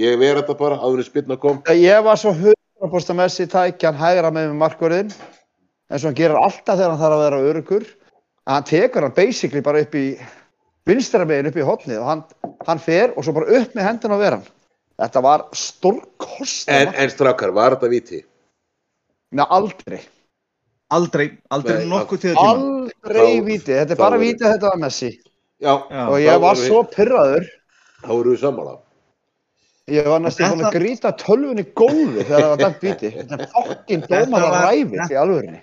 [0.05, 1.61] ég verð þetta bara, áður en spilna kom.
[1.69, 6.79] ég var svo 100% Messi tækjan hægra með með markverðin eins og hann gerir alltaf
[6.79, 10.05] þegar hann þarf að vera örugur að hann tekur hann basically bara upp í
[10.85, 12.23] vinstra megin upp í hotnið og hann,
[12.67, 14.43] hann fer og svo bara upp með hendina á veran.
[15.01, 18.21] Þetta var stórkost En, en strákar, var þetta víti?
[19.35, 19.99] Nei, aldrei,
[20.93, 22.49] Aldrei, aldrei Nei, nokkuð til tíma.
[22.53, 23.73] aldrei Þá- víti.
[23.73, 25.09] Þetta er bara víti að þetta var Messi.
[25.59, 27.47] Já, og ég var svo pyrraður
[28.05, 28.75] þá eru við sammála.
[29.89, 33.11] ég var næstum búin að Þetta- grýta tölvunni í gólfi þegar það var dæmt víti.
[33.17, 35.61] Þetta er fokkin dómar að ræfi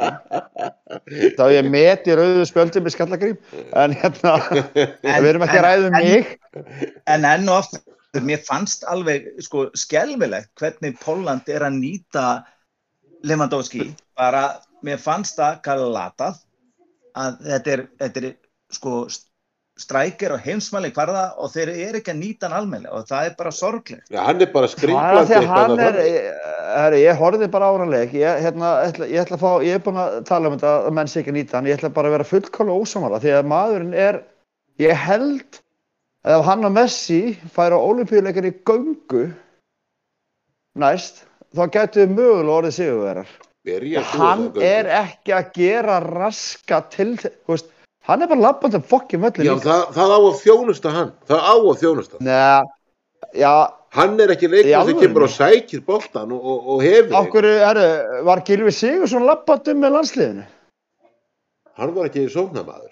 [1.38, 3.38] þá ég met í rauðu spjöldi með skallagrím
[3.84, 4.32] en hérna
[5.22, 6.32] við erum ekki að ræða um mig
[7.14, 12.26] En enn og aftur, mér fannst alveg sko skelvilegt hvernig Póland er að nýta
[13.24, 13.88] Lewandowski.
[14.18, 16.42] Bara, mér fannst það kallatað
[17.14, 18.28] að þetta er, þetta er
[18.74, 19.04] sko
[19.74, 23.32] strækir og heimsmæli hverða og þeir eru ekki að nýta hann almennilega og það er
[23.38, 24.04] bara sorglegt.
[24.12, 25.98] Já, hann er bara Það er skringlandi því að hann er,
[26.84, 29.78] er ég horfði bara á hann leik ég, hérna, ætla, ég ætla að fá, ég
[29.78, 31.90] er búin að tala um þetta að menn sé ekki að nýta hann, ég ætla
[31.96, 34.20] bara að vera fullkála ósamála því að maðurinn er
[34.84, 35.60] ég held
[36.24, 37.20] að ef hann og Messi
[37.56, 39.26] færa olimpíuleikin í göngu
[40.78, 41.24] næst,
[41.54, 43.34] þá getur við mögulega orðið sigurverar.
[43.64, 47.70] Hann er ekki að gera raska til, þú veist,
[48.04, 51.12] hann er bara labband um fokkin völlin Já, það, það á að þjónusta hann.
[51.30, 52.20] Það á að þjónusta.
[52.20, 52.60] Nei,
[53.40, 53.54] já,
[53.94, 57.46] Hann er ekki Í leikmað sem kemur og sækir boltan og, og, og hefur okkur
[57.46, 57.78] er,
[58.26, 60.46] var Gilvi Sigursson labband um með landsliðinu?
[61.78, 62.90] Hann var ekki sóknamaður.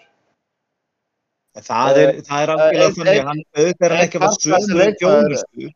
[1.59, 4.79] Það er, það er algjörlega ein- þannig, ein- hann er hann ekki að fallegasti sömu
[4.79, 5.73] leikmaður- þjónustu.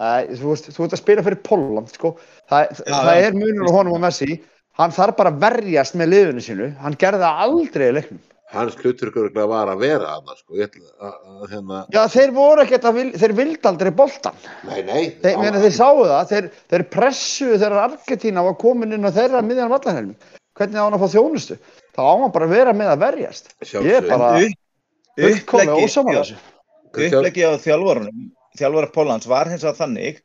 [0.00, 2.14] Nei, þú veist, þú ert að spila fyrir Polland, sko.
[2.48, 3.26] Það, Já, það já.
[3.28, 4.40] er munur á honum og Messi.
[4.80, 6.68] Hann þarf bara að verjast með liðinu sínu.
[6.80, 8.20] Hann gerði það aldrei í leiknum.
[8.50, 10.56] Hans hluturkur var að vera hann, sko.
[10.58, 11.12] Ég að,
[11.44, 14.40] að hérna, Já, þeir voru ekkert að, vil, þeir vildi aldrei boltan.
[14.66, 15.04] nei, nei.
[15.22, 19.44] Þeir, meni, þeir sáu það, þeir, þeir pressuðu þegar Argentína var komin inn á þeirra
[19.46, 20.16] miðjan vallahelmi.
[20.58, 21.60] Hvernig á hann að fá þjónustu?
[21.94, 23.52] Þá á hann bara að vera með að verjast.
[23.70, 24.58] Ég er bara Upp-
[25.20, 26.40] fullkomlega uppleggi- ósamála þessu.
[26.90, 27.14] Uppleggi.
[27.20, 28.26] uppleggi á þjálfarunum,
[28.60, 30.20] þjálfara Pólans var hins vegar þannig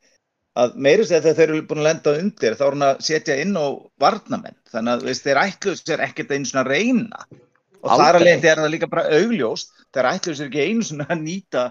[0.55, 3.35] að meiri sér þegar þeir eru búin að lenda undir þá er hann að setja
[3.43, 3.65] inn á
[3.99, 7.25] varnamenn þannig að veist, þeir ætluðu sér ekkert einu svona að reyna
[7.85, 8.25] og þar að Aldrei.
[8.29, 11.65] leiðandi er það líka bara augljóst þeir ætluðu sér ekki einu svona að nýta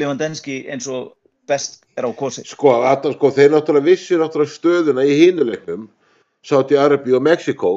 [0.00, 1.12] Levandenski eins og
[1.48, 5.88] best er á kosið Sko, að, sko, þeir náttúrulega vissi náttúrulega stöðuna í hinuleiknum,
[6.44, 7.72] Sáti Arabi og Mexiko.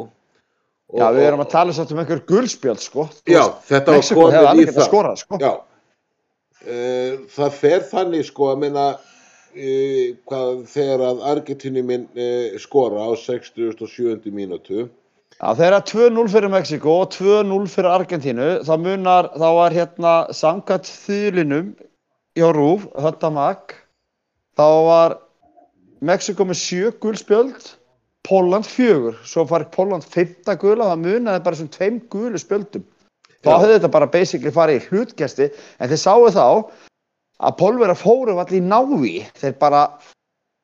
[0.87, 3.05] Og, Já, við erum að tala samt um einhver gulspjöld, sko.
[3.27, 4.87] Þú Já, þetta var komið í alveg getað það.
[4.89, 5.39] skorað, sko.
[5.43, 5.51] Já,
[6.67, 13.08] uh, það fer þannig sko að minna uh, hvað þegar að Argentínu minn uh, skora
[13.08, 14.27] á 67.
[14.30, 14.88] mínútu.
[15.38, 20.89] Já, þegar 2-0 fyrir Mexiko og 2-0 fyrir Argentínu, þá munar, þá var hérna samkvæmt
[20.89, 21.75] þýlinum
[22.38, 23.75] hjá Rúf, Höttamak,
[24.58, 25.17] þá var
[26.01, 27.73] Mexiko með sjö gulspjöld,
[28.27, 32.84] Póland fjögur, svo far Póland fymta gula, það munaði bara sem tveim gulu spjöldum.
[33.47, 33.57] Þá Já.
[33.63, 36.45] hefði þetta bara basically farið í hlutgesti, en þeir sáu þá
[37.38, 39.81] að Pólvera fóru allir í návi, þeir bara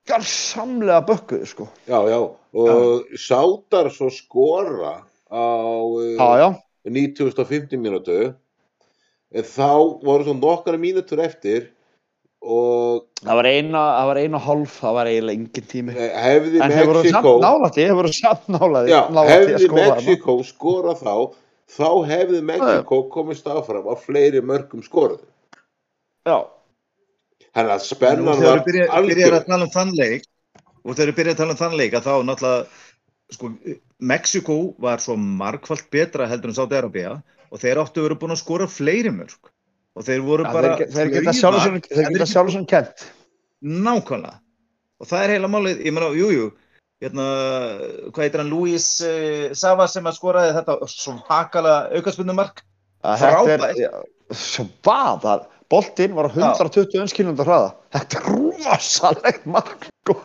[0.10, 1.68] gjörsamlega bökkuðu, sko.
[1.88, 2.20] Já, já,
[2.54, 4.98] og sátar svo skora
[5.32, 5.44] á
[6.20, 6.50] Já, uh, já.
[6.84, 8.18] 9050 mínútu
[9.34, 9.70] en þá
[10.04, 11.72] voru svo nokkara mínútur eftir
[12.44, 15.94] og Það var eina, það var eina hálf, það var eiginlega engin tími.
[15.96, 17.32] eh, hefði En Mexiko
[18.92, 19.00] já,
[19.32, 19.54] hefði.
[19.64, 21.14] Mexiko skora þá
[21.72, 25.28] þá hefði Mexiko komist áfram á fleiri mörgum skoruðu
[26.24, 26.38] Já,
[27.54, 30.28] Þannig að spennan þegar var við byrja, byrjar að tala um þann leik
[30.84, 33.50] og þegar við byrjar að tala um þann leik að þá náttúrulega sko,
[34.14, 37.18] Mexiko var svo margfalt betra heldur en Sáti Arabia
[37.54, 39.52] og þeir áttu að vera búin að skora fleiri mörg
[39.94, 41.14] og þeir voru Já, bara þeir, þeir
[42.16, 43.06] geta sjálfsögn kent.
[43.62, 44.40] nákvæmlega.
[45.00, 46.48] Og það er heila málið, ég meina, jújú jú,
[47.04, 47.26] hérna,
[48.10, 50.78] hvað heitir hann Luis uh, Sava sem að skoraði þetta
[53.04, 54.04] Þetta er, Frábært.
[55.24, 57.74] það, boltinn var á 121 km hraða.
[57.96, 60.16] Þetta er rosalegt mark, sko.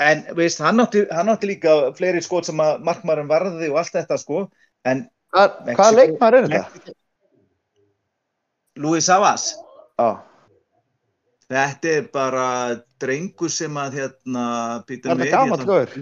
[0.00, 3.98] en veist, hann átti, hann átti líka fleiri skot sem að markmarum varði og allt
[3.98, 4.46] þetta sko
[4.88, 6.94] en hvaða leikmaður er þetta?
[8.80, 9.50] Luis Savas
[10.00, 10.16] Já,
[11.50, 12.44] Þetta er bara
[13.02, 14.44] drengur sem að hérna
[14.86, 15.94] býtum Er þetta gamall gaur?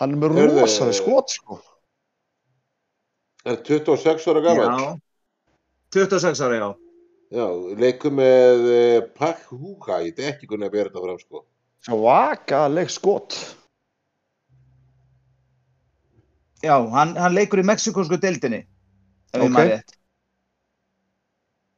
[0.00, 1.58] hann er með rosaleg skot, sko.
[3.44, 4.96] er 26 ára gammal Já,
[5.98, 6.68] 26 ára, já.
[7.36, 11.42] Já, leikur með uh, Pak Húka, ég veit ekki hvernig að bera þetta fram sko.
[11.84, 13.36] Svakaleg skot.
[16.64, 18.62] Já, hann, hann leikur í mexikosku deildinni,
[19.34, 19.44] ef Ok.
[19.44, 19.92] ég maður rétt.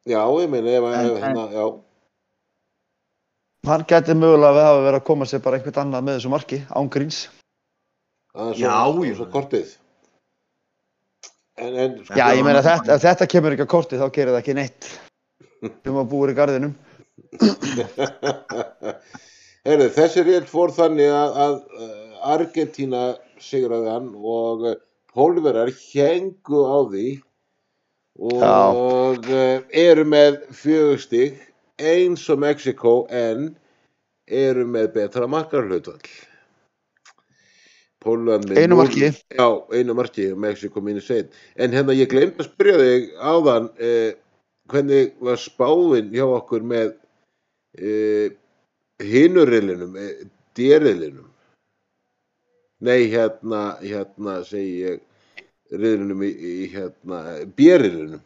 [0.08, 1.64] Já, ég ef, En- ef, hérna, já,
[3.68, 6.58] Hann geti mögulega að hafa verið að koma sér bara einhvern annað með þessu marki,
[6.72, 7.18] án gríns.
[8.32, 9.14] aðeins Já, svo, já.
[9.18, 9.74] svo kortið.
[11.60, 14.32] En, en, sko, Já, ég meina þetta, ef þetta kemur ekki á korti þá gerir
[14.32, 14.88] það ekki neitt.
[15.84, 16.72] Um að búa í garðinum.
[19.68, 23.02] Heyrðu, þessi rétt fór þannig að, að uh, Argentína
[23.44, 24.78] sigraði hann og uh,
[25.12, 27.06] Pólverar hengu á því
[28.40, 31.36] og uh, eru með fjögustig
[31.80, 33.50] eins og Mexiko en
[34.30, 36.04] eru með betra markarhlutvall.
[38.56, 39.10] Einu marki.
[39.36, 41.28] Já, einu marki Mexiko mínus einn.
[41.60, 44.12] En hérna ég glemt að spyrja þig áðan uh,
[44.70, 46.94] hvernig var spáin hjá okkur með
[47.76, 48.30] uh,
[49.04, 50.24] hinurilinum, uh,
[50.56, 51.28] dýrilinum.
[52.80, 55.02] Nei, hérna, hérna segi ég
[55.76, 57.20] riðlinum í, í hérna,
[57.58, 58.24] bjerilinum.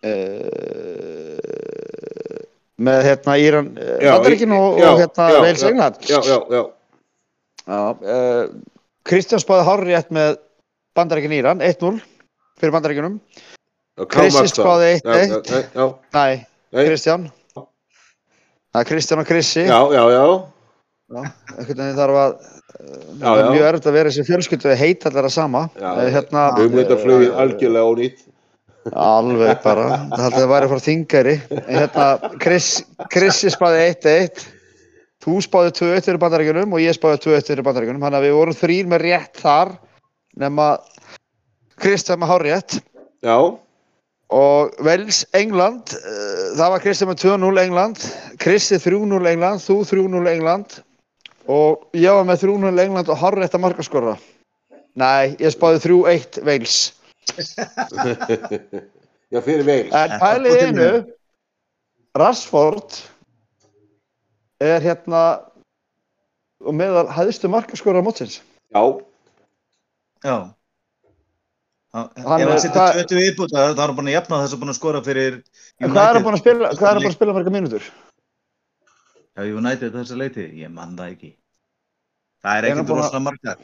[0.00, 1.19] Uh,
[2.80, 5.98] með hérna Íran, Já, Bandaríkin og, og hérna já, England.
[6.08, 6.62] Já, já, já.
[7.70, 8.44] Já, uh,
[9.06, 10.38] Kristján spáði hárri rétt með
[10.96, 12.00] Bandaríkin Íran, 1-0
[12.60, 13.18] fyrir Bandaríkinum.
[14.00, 14.46] Þá.
[14.48, 15.28] spáði Já, 1-1.
[15.28, 16.86] já, já, já, Nei, Nei.
[16.88, 17.28] Kristján.
[18.70, 19.66] Það er Kristján og Krissi.
[19.66, 20.24] já, já, já,
[21.10, 22.34] veginn þarf að,
[23.20, 23.46] það já.
[23.50, 25.62] mjög erfitt að vera þessi fjölskyldu að heita allar að sama.
[25.80, 28.20] Eh, hérna, hugmyndaflugið algjörlega ónýtt.
[28.96, 31.36] Alveg bara, það held að það væri frá þingari.
[31.60, 32.06] En hérna,
[32.42, 32.68] Chris,
[33.12, 34.44] Krissi spáði 1-1,
[35.22, 38.04] þú spáði 2-1 fyrir bandaríkjunum og ég spáði 2-1 fyrir bandaríkjunum.
[38.06, 39.74] Þannig að við vorum þrýr með rétt þar,
[40.42, 40.68] nema
[41.80, 42.78] Kristján með hár rétt.
[43.20, 43.36] Já,
[44.30, 48.04] Og Vels England, uh, það var Kristján með 2-0 England,
[48.38, 50.76] Kristi 3-0 England, þú 3-0 England
[51.50, 54.14] og ég var með 3-0 England og hár rétt að markaskora.
[54.94, 56.76] Nei, ég spáði 3-1 Vels.
[59.30, 59.90] Já, fyrir veil.
[59.94, 60.88] En pælið einu,
[62.18, 62.96] Rashford
[64.60, 65.20] er hérna
[66.60, 68.40] og meðal hæðstu markaskora mótsins.
[68.74, 68.82] Já,
[70.24, 70.34] Já.
[71.94, 74.36] Hann Ef er- hann setja það- 20 viðbútt, þá þá er hann búin að jafna
[74.44, 75.32] þess að búin að skora fyrir
[75.80, 77.82] En hvað er hann búin að spila, er búin að spila marga mínútur?
[79.34, 81.30] Já, United þessu leiti, ég man það ekki.
[82.44, 83.56] Það er Er ekkert að- rosalega margar.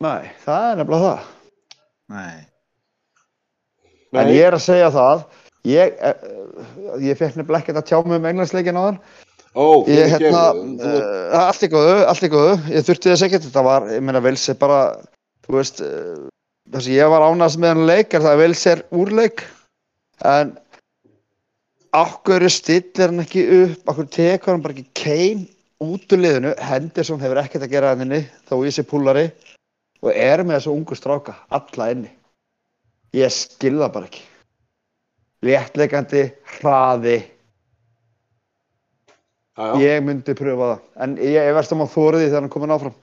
[0.00, 1.20] Nei, það er nefnilega það.
[2.08, 2.46] Nei.
[4.14, 5.24] En ég er að segja það,
[5.66, 6.28] ég, eh,
[7.02, 9.00] ég fekk nefnilega ekkert að tjá mig um englandsleikin á þann.
[9.56, 13.64] ó, Ég, hérna, uh, allt í góðu, allt í góðu, ég þurfti þess ekkert, þetta
[13.64, 14.80] var, ég meina, Vils er bara,
[15.46, 15.80] þú veist,
[16.68, 19.44] það sem ég var ánægast með hann leik er það að Vils er úrleik,
[20.28, 20.52] en
[21.96, 25.46] ákveður stillir hann ekki upp, ákveður tekur hann bara ekki kein
[25.80, 29.30] út úr liðinu, Henderson hefur ekkert að gera hann inni, þó ég sé púlari,
[30.04, 32.12] og er með þessu ungu stráka, alla inni.
[33.14, 34.22] Ég skil það bara ekki.
[35.46, 36.24] Léttleikandi,
[36.58, 37.16] hraði,
[39.56, 39.76] Já, já.
[39.80, 42.96] Ég myndi pröfa það, en ég, verðst að maður þórið því þegar hann komin áfram.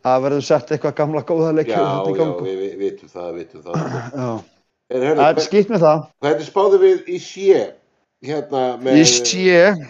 [0.00, 2.44] Það verður sett eitthvað gamla góða leikja Já, þetta í já, gangu.
[2.46, 3.82] við við vitum það, vitum það.
[4.16, 4.30] Já.
[4.90, 6.00] En Það herru, er skýtt með það.
[6.24, 7.58] hvernig spáðu við í sé
[8.30, 8.96] hérna með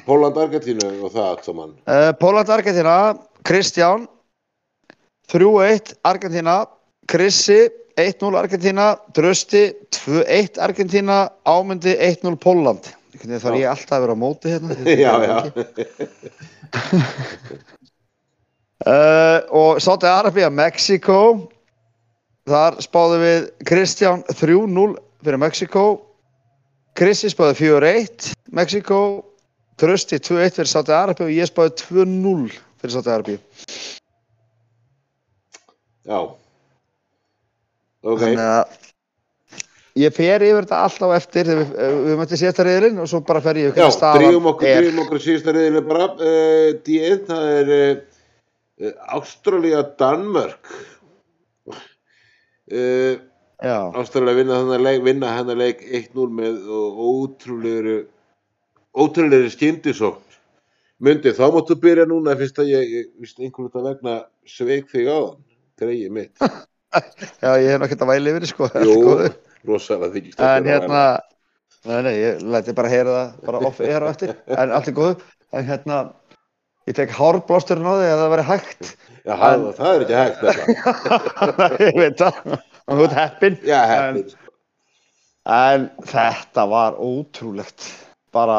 [0.09, 1.71] Póland-Argentínu og það allt saman?
[1.87, 2.97] uh, Póland Argentina,
[3.47, 4.09] Kristján,
[5.31, 6.57] 3-1 Argentina,
[7.07, 7.61] Krissi,
[8.01, 12.91] 1-0 Argentina, Drösti, 2-1 Argentina, Ámundi, 1-0 Póland.
[13.21, 14.77] Þannig þarf ég alltaf að vera á móti hérna.
[15.05, 15.37] já, já.
[18.81, 21.21] Uh, og Sátti Arabia, Mexiko
[22.49, 25.85] þar spáðu við Kristján 3-0 fyrir Mexiko
[26.99, 29.01] Krissi spáði 4-1 Mexiko
[29.81, 33.39] Trösti 2-1 fyrir Sátti Arabia og ég spáði 2-0 fyrir Sátti Arabia
[36.09, 36.40] Já.
[38.01, 38.79] Ok, þannig að
[40.01, 43.21] ég fer yfir þetta alltaf eftir þegar við, eh, við möttum setja reyðurinn og svo
[43.27, 44.85] bara fer ég já, hvernig staðan drífum okkur, er.
[44.85, 46.07] drífum okkur síðasta reyðilega bara.
[46.21, 50.73] Uh, D1, það er uh, Ástralía, Danmörk.
[52.71, 53.19] Uh,
[53.61, 57.99] Já, Ástralía vinna hennar leik, vinna hennar leik 1-0 með og ótrúlegri,
[58.97, 60.39] ótrúlegri skyndisókn.
[61.01, 64.17] Mundi, þá máttu byrja núna fyrst að ég, ég víst einhvern veginn vegna
[64.49, 65.45] sveik þig á hann,
[65.81, 66.41] greið mitt.
[66.91, 69.29] já, ég hef nokkert að væli yfir sko Jú, góðu.
[69.71, 71.03] rosalega þykist En hérna,
[71.87, 74.97] nei, nei, ég læti bara heyra það bara off air á eftir, en allt er
[74.97, 75.15] góðu.
[75.57, 76.01] En hérna,
[76.91, 78.91] ég tek hárblásturinn á því að það væri hægt.
[79.21, 81.71] Já, það, það er ekki hægt þetta.
[81.85, 82.39] ég veit það,
[82.87, 83.59] og þú ert heppinn.
[83.69, 84.29] Já, heppin.
[84.31, 84.55] sko.
[85.51, 87.89] En þetta var ótrúlegt.
[88.35, 88.59] Bara,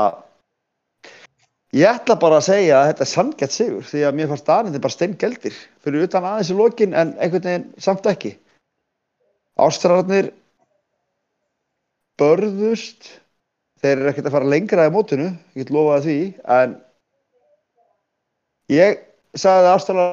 [1.76, 4.82] ég ætla bara að segja að þetta er samgætt sigur, því að mér fannst Danindi
[4.84, 8.36] bara steingeldir fyrir utan aðeins í lokin, en einhvern veginn samt ekki.
[9.62, 10.32] Ástrararnir
[12.20, 13.08] börðust,
[13.82, 16.18] þeir eru ekkert að fara lengra í mótinu, ég get lofaði því,
[16.60, 16.76] en
[18.72, 19.00] ég
[19.40, 20.10] sagði að Ástralía,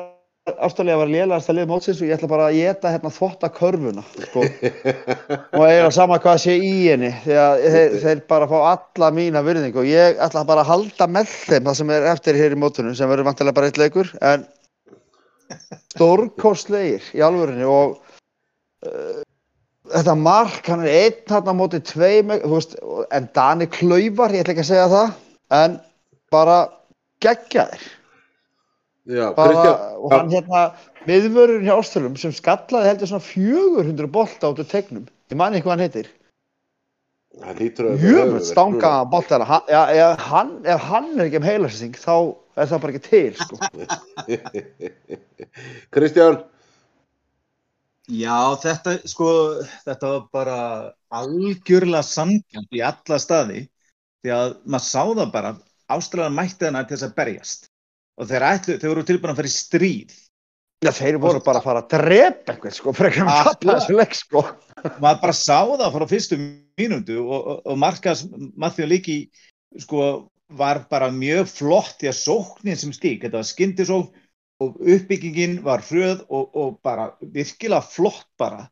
[0.65, 4.05] Ástralía var lélegast að liða mótsins og ég ætla bara að geta hérna þvotta körfuna,
[4.29, 4.45] sko.
[4.45, 9.83] Og eiginlega sama hvað sé í henni að þeir, þeir bara fá alla mína virðingu.
[9.83, 12.97] Og ég ætla bara að halda með þeim það sem er eftir hér í mótunum
[12.99, 14.47] sem verður vantilega bara eitt leikur en
[15.95, 17.99] stórkostlegir í alvörinni og
[18.87, 19.21] uh,
[19.93, 22.77] þetta mark, hann er einn hann á móti tveim, þú veist,
[23.15, 25.15] en Dani Klauvar, ég ætla ekki að segja það
[25.59, 25.79] en
[26.33, 26.59] bara
[27.25, 27.87] geggjaðir
[29.09, 30.63] Já, bara, Kristján, og hann hérna
[31.09, 35.07] miðvörun hjá Ástralum sem skallaði heldur svona 400 bolta át úr tegnum.
[35.33, 36.11] Ég man ekki hvað hann heitir.
[37.39, 38.91] Jöfnveld stanga
[39.49, 42.15] hann, ef hann er ekki um heilasting þá
[42.59, 43.55] er það bara ekki til sko.
[45.95, 46.41] Kristján,
[48.09, 49.31] Já, þetta, sko,
[49.85, 50.61] þetta var bara
[51.13, 53.67] algjörlega samkjönd í alla staði
[54.25, 55.51] því að maður sá það bara
[55.93, 57.69] Ástralan mætti hana til þess að berjast
[58.19, 60.17] og þeir, ætlu, þeir voru tilbúin að fara í stríð
[60.79, 63.57] Já, þeir voru bara að fara að drepa einhvern, sko, frekar að Akkurat.
[63.59, 64.43] tappa þessu leik, sko.
[65.03, 66.39] maður bara sá það frá fyrstu
[66.79, 69.17] mínútu og, og, og Markas Matthew Líki
[69.83, 70.05] sko
[70.59, 74.27] var bara mjög flott í að sóknin sem stík, þetta var skyndisókn
[74.63, 78.69] og uppbyggingin var fröð og, og bara virkilega flott bara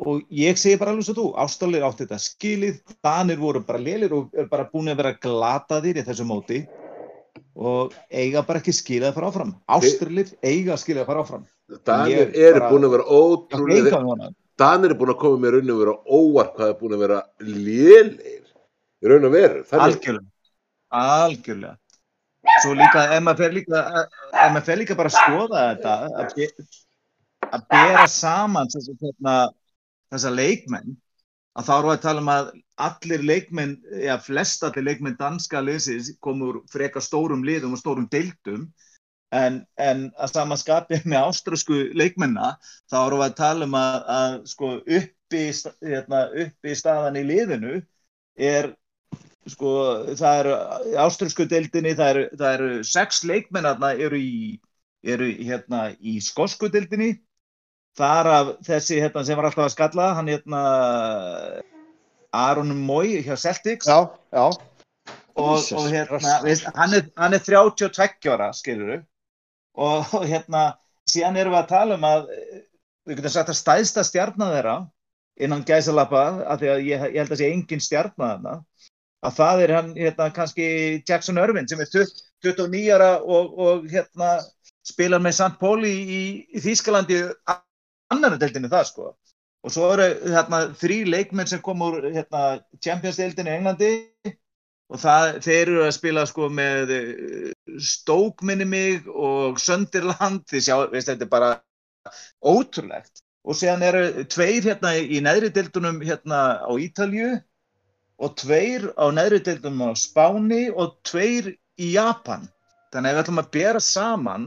[0.00, 4.12] og ég segi bara alveg svo þú, Ástralir átti þetta skilið, Danir voru bara lélir
[4.16, 6.64] og er bara búin að vera glataðir í þessu móti
[7.56, 11.46] og eiga bara ekki skilið að fara áfram Ástralir eiga skilið að fara áfram
[11.86, 14.28] Danir eru bara- búin að vera ótrúlega.
[14.56, 17.18] Danir eru búin að koma með raun og vera óvart hvað er búin að vera
[17.40, 18.44] lélir
[19.02, 20.26] raun og veru Algjörlega.
[20.96, 21.76] Algjörlega.
[22.62, 23.80] Svo líka, ef maður fer líka,
[24.30, 26.46] ef maður fer líka bara að skoða þetta, að, be,
[27.56, 28.90] að bera saman þess,
[30.14, 30.94] þessa leikmenn,
[31.58, 36.12] að þá við að tala um að allir leikmenn, já, flest allir leikmenn danska liðsins
[36.20, 38.66] komur freka stórum liðum og stórum deildum,
[39.34, 42.54] en, en að samanskapi með áströsku leikmenna,
[42.90, 45.44] þá erum við að tala um að, að sko, uppi,
[45.84, 47.78] hérna, uppi staðan í liðinu
[48.36, 48.74] er
[49.50, 49.72] sko,
[50.18, 50.56] það eru
[50.90, 54.34] í ástralsku deildinni, það eru, það eru sex leikmenn þarna eru í,
[55.06, 57.14] eru hérna í skosku deildinni.
[57.96, 60.62] Þar af þessi hérna sem var alltaf að skalla, hann hérna
[62.36, 63.98] Aron Mói hjá Celtics Já,
[64.32, 64.46] já.
[65.36, 68.98] og, og hérna, veist, hann, er, hann er 32 ára, skilur
[69.76, 70.68] og, og hérna,
[71.08, 72.28] síðan erum við að tala um að
[73.06, 74.76] við getum sagt að stæðsta stjarnan þeirra
[75.36, 78.54] innan gæsalappa, af því að ég, ég held að sé engin stjarnan þarna,
[79.26, 80.68] að það er hann, hérna, kannski
[81.08, 84.36] Jackson Irvin sem er 20 29 ára og, og hérna
[84.86, 85.54] spilar með St.
[85.60, 86.22] Pauli í,
[86.52, 87.22] í Þýskalandi
[88.12, 89.14] annar deildinni það, sko
[89.66, 93.92] og svo eru hérna þrý leikmenn sem kom úr hérna Champions deildinni í Englandi.
[94.86, 100.62] Og það, þeir eru að spila sko með eh, Stoke minni mig og Sunderland, þið
[100.62, 101.48] sjá, veist, þetta er bara
[102.46, 103.24] ótrúlegt.
[103.46, 107.32] Og síðan eru tveir hérna í neðri deildunum hérna á Ítalju
[108.22, 111.50] og tveir á neðri deildunum á Spáni og tveir
[111.82, 112.46] í Japan.
[112.94, 114.46] Þannig að við ætlum að bera saman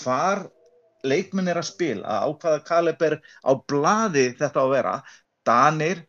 [0.00, 0.44] hvar
[1.04, 4.94] leikminn er að spila á hvaða kaliber á blaði þetta á að vera
[5.44, 6.04] Danir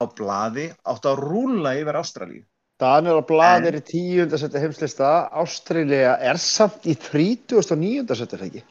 [0.00, 2.44] á blaði átt að rúla yfir Ástralíu
[2.78, 8.14] Danir og Bladir í tíunda seti heimslista, Ástralja er samt í 39.
[8.14, 8.62] seti, ekki?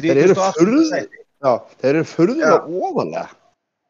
[0.00, 0.56] Þeir eru 38.
[0.58, 1.20] furðu- sæti.
[1.40, 2.06] Já, þeir eru
[2.88, 3.28] ofalega.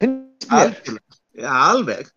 [0.00, 0.66] Finnst mér.
[0.66, 1.16] Algjörlega.
[1.40, 2.10] Já, alveg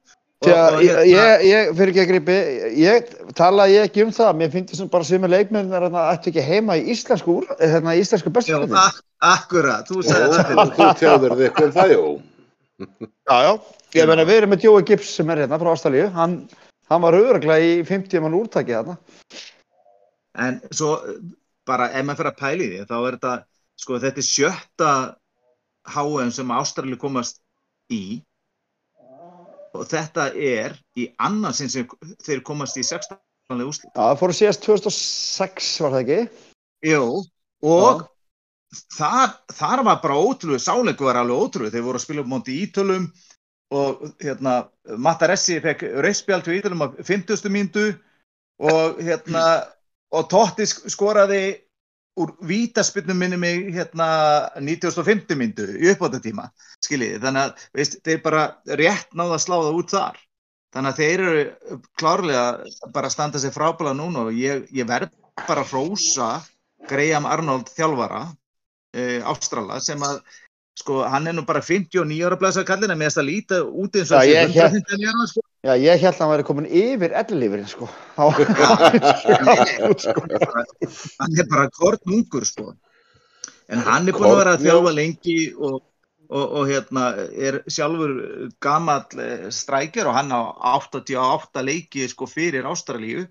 [0.52, 2.36] Að ég, hérna- ég, ég, fyrir ekki að gripi,
[2.82, 6.44] ég talaði ég ekki um það, mér finnst þessum bara leikmenn er að ættu ekki
[6.48, 8.76] heima í íslensku, úr- eh, hérna, í íslensku Já, besturinn.
[8.76, 12.04] ak akkurat, þú sagði og það þú tjáður þig um það, jú.
[13.30, 13.54] Já, já,
[13.96, 16.36] ég meina við erum með Jói Gibbs sem er hérna frá Ástralíu, hann,
[16.90, 18.98] hann var auðvitað í 50 mann úrtaki þarna.
[20.44, 20.98] En svo
[21.70, 23.34] bara ef maður fyrir að pæli því þá er þetta,
[23.80, 24.92] sko þetta er sjötta
[25.94, 27.40] HM sem Ástrali komast
[27.94, 28.22] í
[29.74, 31.88] og þetta er í annarsinn sem
[32.26, 33.18] þeir komast í 16.
[33.64, 33.90] úrslit.
[33.92, 36.48] Já, það fóru síðast 2006 var það ekki?
[36.94, 37.06] Jú,
[37.74, 38.04] og
[38.98, 42.58] þar, þar var bara ótrúið, sáleiku var alveg ótrúið, þeir voru að spila upp móti
[42.64, 43.10] ítölum
[43.74, 44.56] og hérna
[45.02, 47.50] Mataressi fekk rauðspjald fyrir ítölum á 50.
[47.54, 47.86] mínútu
[48.62, 49.46] og hérna
[50.14, 51.44] og Totti sk- skoraði
[52.22, 54.08] úr vítaspynnum minni mig hérna
[54.60, 56.46] 1950 mínútu í uppbótatíma,
[56.86, 58.44] skiljiði, þannig að veist, þeir bara
[58.80, 60.20] rétt náða að slá það út þar
[60.74, 62.46] þannig að þeir eru klárlega
[62.94, 65.10] bara að standa sig frábæla núna og ég, ég verð
[65.48, 66.30] bara að hrósa
[66.90, 70.22] Graham Arnold þjálfara uh, Ástrala sem að
[70.78, 73.98] sko hann er nú bara 59 ára blæsa kallin en mér finnst það líta út
[74.00, 75.43] eins og Já, sé ég hélt- 150 ára sko.
[75.64, 77.86] Já, ég held að hann væri komin yfir ellilífurinn, sko.
[78.18, 78.34] Þá-
[81.22, 82.74] hann er bara kort ungur sko
[83.72, 85.76] en hann er búin að vera að Korn, þjálfa lengi og,
[86.30, 87.04] og, og hérna
[87.48, 88.12] er sjálfur
[88.64, 90.42] gamall eh, strækjar og hann á
[90.76, 93.22] 88 leiki sko fyrir Ástralíu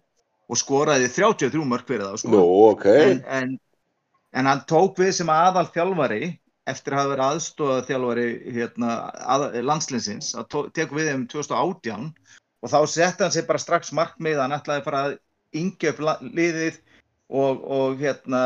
[0.48, 2.30] og skoraði 33 mörg fyrir það sko.
[2.32, 3.48] Nú, ok en, en,
[4.32, 6.22] en hann tók við sem aðal þjálfari
[6.70, 8.94] eftir að hafa verið aðstóða þjálfari hérna,
[9.34, 12.08] að, landslinsins að tekur við þeim 2018
[12.62, 15.16] og þá setti hann sér bara strax markmið hann ætlaði að fara að
[16.06, 16.78] la- liðið
[17.32, 18.42] og, og, hérna,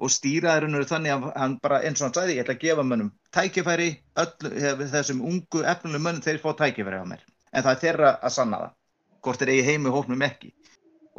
[0.00, 2.86] og stýra þeirinu þannig að hann bara eins og hann sagði ég ætla að gefa
[2.86, 3.90] mönnum tækifæri
[4.22, 7.26] öll, þessum ungu efnulegum mönnum þeir fá tækifæri á mér.
[7.52, 8.72] En það er þeirra að sanna það
[9.20, 10.52] hvort þeir eigi heimi hóknum ekki.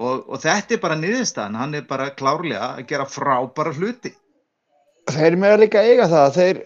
[0.02, 4.16] Og, og þetta er bara niðurstaðan hann er bara klárlega að gera frábæra hluti
[5.16, 6.60] Þeir með líka eiga það, þeir,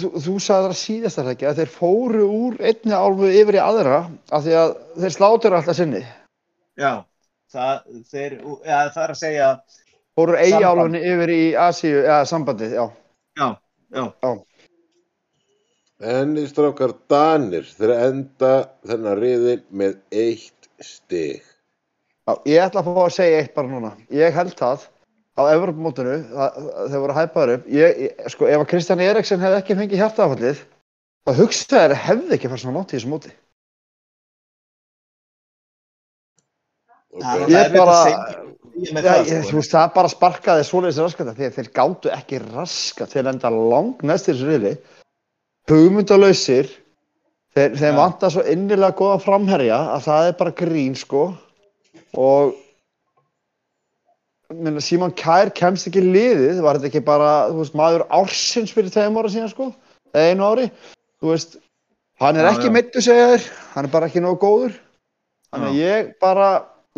[0.00, 3.58] þú, þú sagði það síðast er það ekki, að þeir fóru úr einni álfu yfir
[3.58, 4.74] í aðra af því að
[5.04, 6.02] þeir sláttur alltaf sinni.
[6.80, 6.92] Já,
[7.52, 9.50] það, þeir, ja, það er að segja
[10.16, 12.86] fóru eigjálunni yfir í Asíu, eða sambandið, já.
[13.40, 13.48] Já,
[13.96, 14.32] já.
[16.02, 18.52] En strákar Danir þeir enda
[18.88, 21.44] þennan riðil með eitt stig.
[22.26, 23.92] Já, ég ætla að fá að segja eitt bara núna.
[24.10, 24.88] Ég held það
[25.32, 26.16] á Evropamótinu,
[26.92, 27.68] þeir voru hæpaður upp.
[27.72, 30.64] Ég, ég, sko, ef að Kristján Eriksen hefði ekki fengið hjartaafallið,
[31.22, 33.32] þá að hefði ekki farið svona langt í þessu móti.
[37.12, 37.24] Okay.
[37.24, 39.50] Það er Ég bara, það, ég, sko.
[39.50, 44.04] þú veist, það bara sparkaði svoleiðis raskata að þeir gáttu ekki raska til enda lang
[44.08, 44.72] næst í þessu riðli.
[45.68, 46.70] Hugmyndalausir,
[47.54, 47.98] þeir, þeir Já.
[48.00, 51.26] vantar svo innilega góða framherja að það er bara grín, sko.
[52.16, 52.56] Og
[54.82, 59.30] Símon Kær kemst ekki liðið, var þetta ekki bara, veist, maður ársins fyrir tveim ára
[59.32, 59.68] síðan, sko,
[60.14, 60.66] einu ári,
[61.22, 61.56] þú veist,
[62.22, 64.76] hann er Já, ekki mittu segja þér, hann er bara ekki nógu góður,
[65.52, 66.48] þannig að ég bara,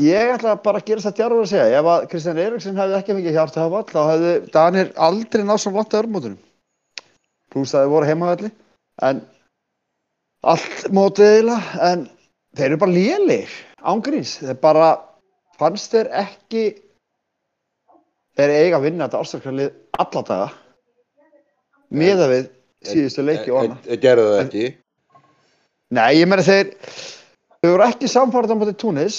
[0.02, 3.18] ég ætla bara að gera þetta djarfur að segja, ef að Kristján Eriksson hefði ekki
[3.18, 6.38] mikið hjarta hafa all, þá hefði Danir aldrei náð svona langt að örmótunum,
[7.54, 8.52] pluss að þeir voru heimavelli,
[9.08, 9.24] en
[10.54, 12.08] allt mótið eiginlega, en
[12.56, 13.58] þeir eru bara lélegir,
[13.94, 14.88] ángríns, þeir bara,
[15.60, 16.64] fannst þeir ekki
[18.38, 19.72] þeir eiga að vinna þetta ástæðarlið
[20.04, 20.48] alla daga
[21.94, 22.48] miða við
[22.84, 23.92] síðustu leiki og annað.
[24.02, 24.66] gerðu það ekki.
[25.94, 26.72] Nei, ég meina þeir
[27.62, 29.18] þau voru ekki samfærið á móti Túnis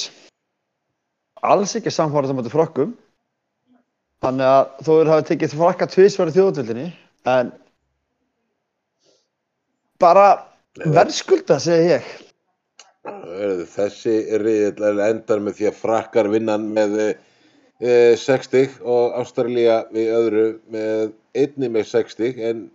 [1.45, 2.95] alls ekki samfærið á móti frökkum
[4.25, 6.87] þannig að þó þeir hafi tekið frakka tvisverði þjóðvöldinni
[7.35, 7.51] en
[10.01, 10.27] bara
[10.83, 12.13] verðskulda segi ég
[13.05, 16.95] Þessi riðil endar með því að frakkar vinnan með
[17.81, 22.67] 6 stig og Ástralía við öðru með einni með 6 stig en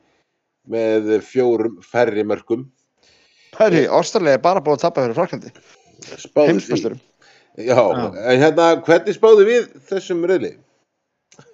[0.70, 2.66] með fjórum færri mörgum.
[3.56, 5.50] Hörri, Ástralja er bara búið að tappa fyrir fraklandi
[6.36, 7.00] heimsmeisturum
[7.58, 8.04] Já, Já.
[8.30, 10.54] en hérna, hvernig spáðu við þessum riðli?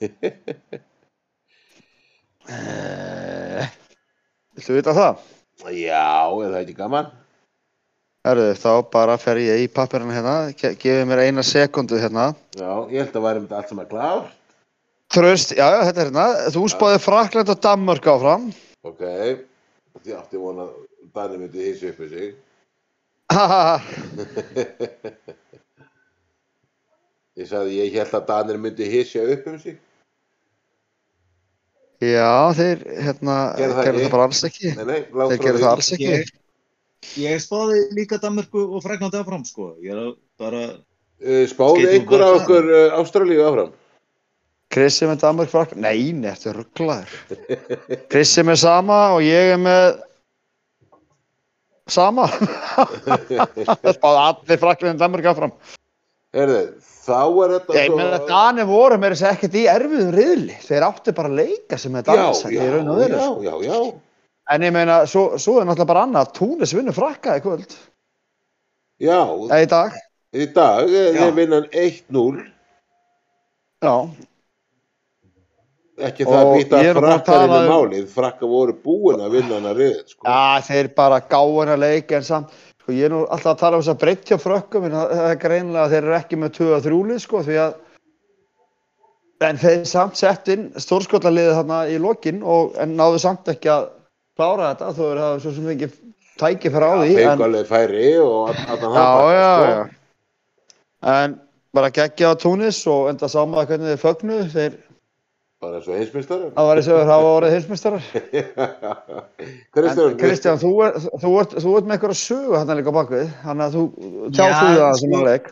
[2.46, 3.64] Eh,
[4.54, 5.22] Viltu vita það?
[5.74, 7.08] Já, er það ekki gaman?
[8.26, 12.24] Herðu, þá bara fer ég í pappirinn hérna, ge- gefið mér eina sekundu hérna.
[12.58, 14.24] Já, ég held að væri með allt saman klár.
[15.14, 16.24] Tröst, já, já, þetta er hérna.
[16.56, 18.48] Þú spáði Frakland og Danmörk áfram.
[18.86, 19.02] Ok,
[20.02, 20.74] því átti vona að
[21.14, 22.34] Dani myndi hissi upp í sig.
[23.30, 23.76] Hahaha.
[27.36, 29.74] Ég sagði, ég held að Danir myndi hissja upp um sig.
[32.00, 34.00] já, þeir, hérna, Gerðu það ekki?
[34.06, 34.70] það bara alls ekki.
[34.78, 36.08] Nei, nei, Þeir gerðu það alls ekki.
[36.12, 36.30] Ég,
[37.20, 39.74] ég spáði líka Danmörku og Fraklandi áfram, sko.
[39.84, 40.66] Ég er að bara,
[41.16, 42.34] Uh, Spáði einhver það.
[42.42, 43.70] okkur uh, Ástralíu áfram?
[44.68, 45.80] Krissi með Danmörk, Frakland.
[45.80, 48.02] Nei, nei, þetta er rugglaður.
[48.12, 49.86] Krissi með sama og ég er með
[51.88, 52.26] sama.
[53.96, 55.54] spáði allir Frakland og Danmörk áfram.
[56.36, 56.60] Herðu,
[57.06, 57.16] þá
[57.46, 60.56] er þetta Ég meina, Danir voru með þess ekkert í erfiðum riðli.
[60.66, 63.16] Þeir áttu bara að leika sem með Já, dansa já, í raun og veru.
[63.16, 63.78] já, já, já.
[64.50, 66.28] En ég meina, svo, svo er náttúrulega bara annað.
[66.36, 67.72] Túnis vinnur frakka í kvöld.
[69.02, 69.96] Já, Eða í dag.
[70.36, 71.20] í dag er Já.
[71.24, 72.44] þeir vinnan 1-0.
[73.82, 73.96] Já.
[76.06, 78.06] Ekki það að er búinn að frakkar tala inn í um- málið.
[78.12, 80.22] Frakkar voru búin að vinna hana riðið, sko.
[80.28, 82.50] Já, þeir bara gáin að leika en samt.
[82.82, 85.36] Sko, ég er nú alltaf að tala um þess að breytja frökkum en það er
[85.42, 87.74] greinlega að þeir eru ekki með 2-3 lið, sko, því að
[89.40, 93.88] en þeir samt sett inn stórskotaliðið þarna í lokin og en náðu samt ekki að
[94.36, 95.88] klára þetta þó er það svo sem ekki
[96.40, 98.96] tæki fyrir á því en, Fengalið færi og allan
[99.36, 99.68] já, sko.
[99.72, 99.84] já.
[101.16, 101.38] en
[101.76, 104.76] bara geggja á túnis og enda saman að hvernig þeir fögnuðu þeir,
[105.56, 106.50] Bara svo heimsmyndstari.
[106.52, 108.02] það var í sögur hafa orðið heimsmeistarar
[109.76, 110.72] Kristján, En Kristján, þú
[111.22, 113.84] þú, ert, þú ert með eitthvað sögu hann líka bakvið, þannig að þú
[114.36, 115.48] tjá Já, þú það sem sko- að leik.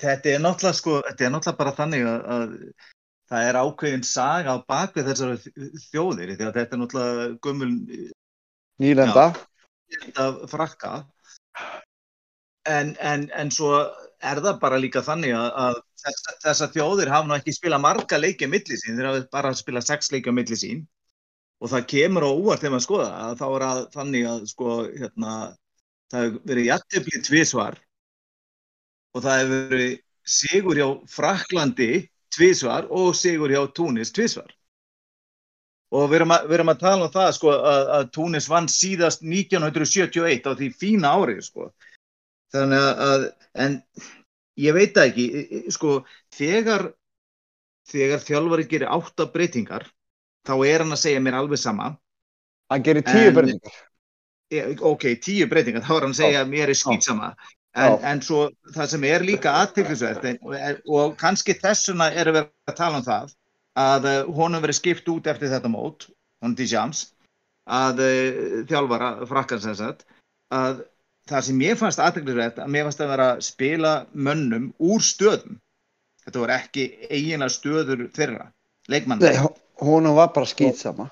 [0.00, 2.56] þetta er náttúrulega, sko, þetta er náttúrulega bara þannig að, að
[3.30, 5.36] það er ákveðin saga á bakvið þessar
[5.90, 7.70] þjóðir, því að þetta er náttúrulega gömul
[8.80, 9.26] Nýlenda.
[10.18, 10.92] að frakka
[12.68, 13.74] en, en, en svo
[14.20, 18.20] er það bara líka þannig að, að þess, þessar þjóðir hafa nú ekki spilað marga
[18.20, 20.84] leiki á milli sín, þeir hafa bara spilað sex leiki á milli sín
[21.60, 24.76] og það kemur á úvart þegar maður skoða að þá er að þannig að sko
[24.90, 25.34] hérna
[26.10, 27.80] það hefur verið jættefli tvísvar
[29.14, 29.98] og það hefur verið
[30.30, 31.92] sigur hjá Fraklandi
[32.36, 34.50] tvísvar og sigur hjá Túnis tvísvar
[35.90, 38.68] og við erum að, við erum að tala um það sko, að, að Túnis vann
[38.70, 41.70] síðast 1971 á því fína árið sko.
[42.54, 43.24] þannig að, að
[43.64, 43.76] en
[44.60, 45.26] ég veit ekki
[45.74, 46.00] sko,
[46.34, 46.90] þegar
[47.90, 49.88] þegar þjálfari gerir átta breytingar
[50.46, 51.94] þá er hann að segja mér alveg sama.
[52.70, 53.78] Hann gerir tíu En- breytingar.
[54.92, 57.32] ok, tíu breytingar, þá er hann að segja mér er skýtsama
[57.78, 60.54] En, en svo það sem er líka aðtiklisvert og,
[60.90, 63.34] og kannski þessuna erum við að tala um það
[63.78, 66.08] að uh, honum verið skipt út eftir þetta mót,
[66.42, 67.04] honum til sjans,
[67.70, 68.40] að uh,
[68.70, 70.02] þjálfara frakkan sem sagt,
[70.50, 70.82] að
[71.30, 75.60] það sem ég fannst aðtiklisvert að mér fannst að vera að spila mönnum úr stöðum.
[76.24, 78.50] Þetta voru ekki eiginlega stöður þeirra,
[78.90, 79.22] leikmann.
[79.22, 79.38] Nei,
[79.80, 81.06] hún var bara skýtsama.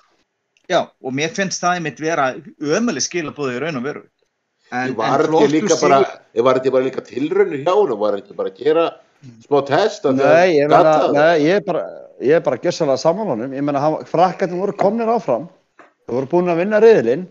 [0.68, 4.02] Já, og mér finnst það einmitt vera ömuleg skilabóði í raun og veru.
[4.70, 5.98] En, Ég var en ekki bara,
[6.36, 8.82] ég bara líka tilraunir hjá hún og var ekki bara að gera
[9.46, 11.84] smá test Nei, ég, meina, nei, ég er bara,
[12.20, 13.54] ég bara gjössalega samanlónum.
[13.56, 15.48] Ég meina, hann- frakkarnir voru komnir áfram.
[16.06, 17.24] Þau voru búin að vinna riðilinn.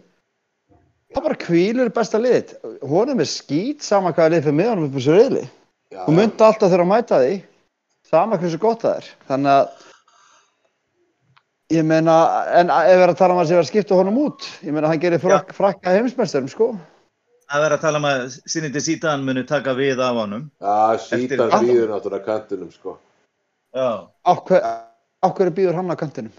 [1.14, 2.56] Það bara kvílur besta liðið.
[2.90, 5.46] Honum er skýt sama hvaða lið fyrir miðanum upp þessu riðli.
[5.94, 7.38] Þú myndi alltaf þurfa að mæta því.
[8.10, 9.14] Sama hversu gott það er.
[9.30, 9.70] Þannig að
[11.70, 12.14] Ég meina,
[12.56, 14.72] en ef við erum að tala um að það sé að skipta honum út, ég
[14.72, 16.68] meina, hann gerir frak, frakka heimsmeisturum, sko.
[17.48, 20.50] Það verður að tala um að sinni síðan muni taka við af honum.
[20.60, 22.98] Já, sítan Eftir- býður náttúrulega kantinum sko.
[23.76, 23.88] Já.
[24.28, 24.62] Á hver,
[25.24, 26.34] á hverju býður hann á kantinum?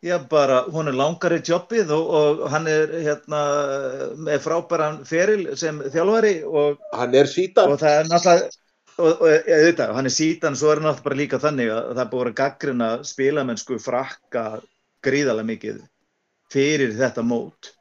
[0.00, 3.40] Já, bara, hún er langar í jobbið og, og hann er hérna
[4.16, 7.68] með frábæran feril sem þjálfari og, Hann er sítan.
[7.68, 8.48] og það er náttúrulega,
[8.96, 12.30] og, og það, hann er sítan, svo er náttúrulega bara líka þannig að það búið
[12.30, 14.46] að gaggrina spilamennsku frakka
[15.04, 15.82] gríðarlega mikið
[16.50, 17.74] fyrir þetta mót.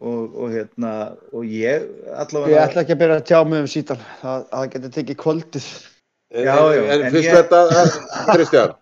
[0.00, 0.90] Og, og hérna,
[1.36, 4.68] og ég Ég allavega, ætla ekki að byrja að tjá mig um sítan, það, það
[4.74, 5.66] getur tekið kvöldið.
[6.30, 7.98] En, Já, já, en, en fyrst ég- þetta, að-
[8.30, 8.72] Kristján,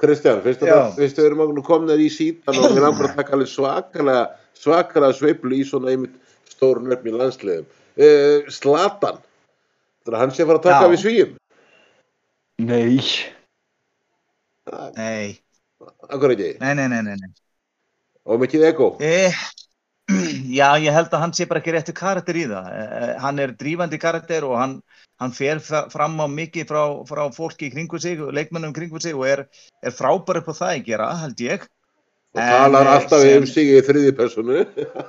[0.00, 3.36] Kristján, fyrst þetta, fyrst við erum okkur komnir í sítan og við langar að taka
[3.36, 4.22] alveg svakalega,
[4.62, 6.16] svakalega sveiflu í svona einmitt
[6.54, 7.66] stórun upp í landsliðum.
[7.98, 9.18] Uh, Slatan,
[10.06, 10.92] þannig að hann sé að fara að taka Já.
[10.94, 11.36] við svíum.
[12.62, 13.00] Nei.
[14.96, 15.38] nei,
[16.08, 16.52] Akkur ekki.
[16.62, 17.30] nei, nei, nei, nei, nei.
[18.24, 18.88] Og mikið ego.
[19.02, 19.34] Eh,
[20.52, 22.70] já, ég held að hann sé bara ekki réttu karakter í það.
[22.78, 24.74] Eh, hann er drífandi karakter og hann,
[25.22, 29.28] hann fer fram á mikið frá, frá fólki í kringu sig, leikmennum kringu sig og
[29.30, 29.44] er,
[29.82, 31.68] er frábær upp á það að gera, held ég.
[32.32, 34.60] Og En, talar eh, alltaf sem- um sig í þriði personu.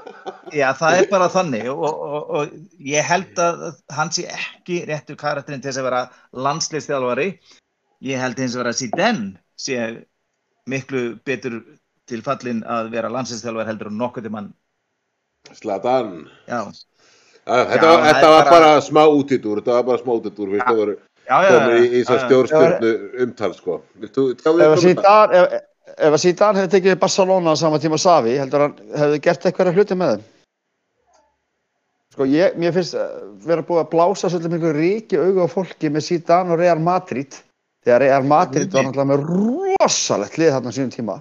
[0.59, 3.61] Já, það er bara þannig og, og, og ég held að
[3.95, 6.01] hann sé ekki réttu karakterin til þess að vera
[6.47, 7.29] landsliðstjálfari.
[8.03, 9.79] Ég held hins vegar að Zidane sé
[10.69, 11.61] miklu betur
[12.11, 14.51] til fallin að vera landsliðstjálfari heldur en nokkuð til mann.
[15.51, 16.29] Slatan.
[16.47, 16.71] Já,
[17.43, 20.13] Ja, þetta, Já, þetta var bara- bara smá útítúr, þetta var bara smá
[20.77, 20.93] voru
[21.27, 21.49] já, já.
[21.51, 22.27] komin í, þess já.
[22.27, 22.91] stjórnstjórnu
[23.25, 23.81] umtal, sko.
[23.99, 25.57] Viltu Ef að um sítan, ef,
[25.97, 29.73] ef að sítan hefði tekið Barcelona á sama tíma Savi, heldur hann hefði gert eitthvað
[29.75, 30.23] hluti með þeim?
[32.13, 33.11] Sko, ég, mér finnst eh,
[33.43, 37.35] vera búið að blása svolítið miklu ríki auga á fólki með sítan og Real Madrid.
[37.83, 39.27] Þegar Real Madrid var náttúrulega með
[39.81, 41.19] rosalegt lið þarna sínum tíma.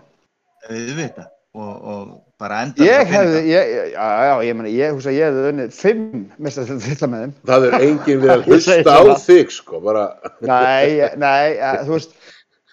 [0.71, 2.05] auðvitað og, og
[2.41, 5.51] bara enda Ég hefði, ég, ég- já, já, ég meni, ég hugsa að ég hefði
[5.53, 7.35] unnið fimm mestar til þetta með þeim.
[7.51, 10.05] Það er enginn við að Ég hlusta á þig, sko, bara,
[10.41, 12.17] Nei, ég- nei, eh, þú veist,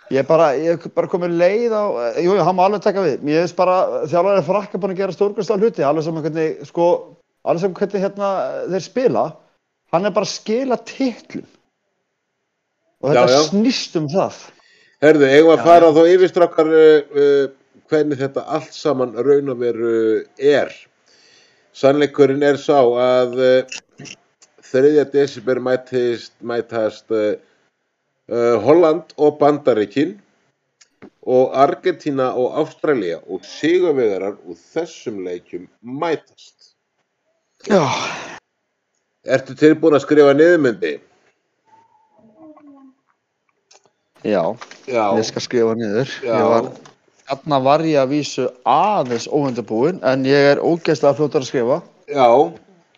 [0.10, 2.86] ég er bara, ég er bara komið leið á, eh, jú, jú, hann má alveg
[2.88, 3.20] taka við.
[3.28, 3.78] Mér finnst bara,
[4.10, 6.88] þjálfarið frakka búin að gera stórkvæmst hluti, alveg sem hvernig, sko,
[7.46, 8.32] alveg sem hvernig hérna
[8.72, 9.26] þeir spila,
[9.94, 11.46] hann er bara að skila titlum.
[13.00, 13.44] Og Já, þetta já.
[13.52, 14.40] snýst um það.
[15.00, 17.46] herðu, eigum að Já, fara þá yfirstrakkar uh, uh,
[17.90, 19.94] hvernig þetta allt saman raun og veru
[20.38, 20.72] er.
[21.76, 23.78] Sannleikurinn er sá að uh,
[24.70, 25.06] 3.
[25.14, 27.36] desember mætist, mætast uh,
[28.66, 30.18] Holland og Bandaríkin
[31.30, 36.74] og Argentína og Ástralía og sigurvegarar úr þessum leikjum mætast.
[37.70, 37.84] Já.
[39.30, 40.98] Ertu tilbúin að skrifa niðurmyndi?
[44.24, 44.44] Já,
[44.88, 46.10] Já, ég skal skrifa niður.
[46.24, 46.66] já, Ég var,
[47.30, 51.78] þarna var ég að vísu aðeins óvendabúinn, en ég er ógeðslega fljótar að skrifa.
[52.10, 52.26] já,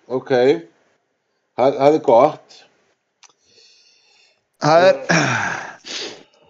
[0.07, 0.31] ok,
[1.59, 2.59] það, það er gott.
[4.61, 5.01] Það er,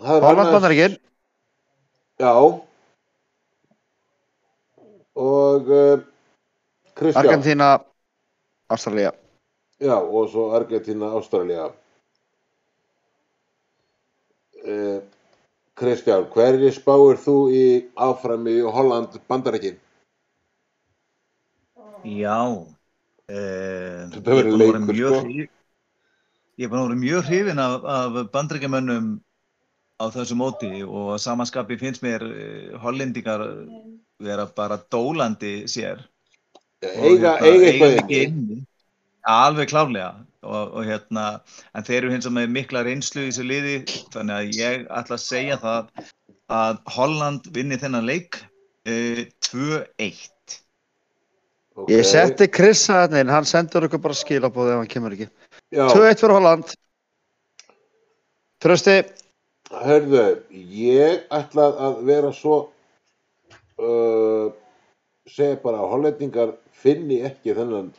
[0.01, 0.97] Það er Holland annars- Bandaríkin,
[2.21, 2.34] Já.
[5.21, 6.01] Og uh,
[6.97, 7.25] Kristján.
[7.25, 7.67] Argentína,
[8.69, 9.11] Ástralía.
[9.82, 11.71] Já, og svo Argentína, Ástralía.
[14.61, 15.01] Uh,
[15.80, 17.63] Kristján, hverju spáir þú í
[17.95, 19.80] áfram í Holland Bandaríkin?
[22.03, 22.38] Já.
[23.32, 25.49] Uh, Þetta verður leikur, sko.
[26.59, 29.11] Ég er búin að vera mjög hrifin af, af bandrækjamönnum
[30.01, 33.45] á þessu móti og samanskapi finnst mér uh, hollendingar
[34.22, 36.03] vera bara dólandi sér.
[36.82, 38.59] Eiga, hérna, eiga eitthvað mikið inni.
[39.30, 40.11] Alveg klárlega.
[40.41, 41.25] Og, og hérna,
[41.77, 43.75] en þeir eru hins vegar með mikla reynslu í þessu liði,
[44.09, 45.91] þannig að ég ætla að segja það
[46.51, 48.39] að Holland vinni þennan leik
[48.89, 50.57] uh, 2-1.
[51.77, 51.91] ok.
[51.93, 55.29] Ég setti Krissa þarna inn, hann sendur okkur bara skilabóð ef hann kemur ekki.
[55.69, 56.73] Já, 2-1 fyrir Holland.
[58.61, 58.97] Trösti,
[59.85, 60.25] hörðu,
[60.77, 62.57] ég ætla að vera svo,
[63.81, 64.49] uh,
[65.29, 67.93] segja bara að hollendingar finni ekki þennan,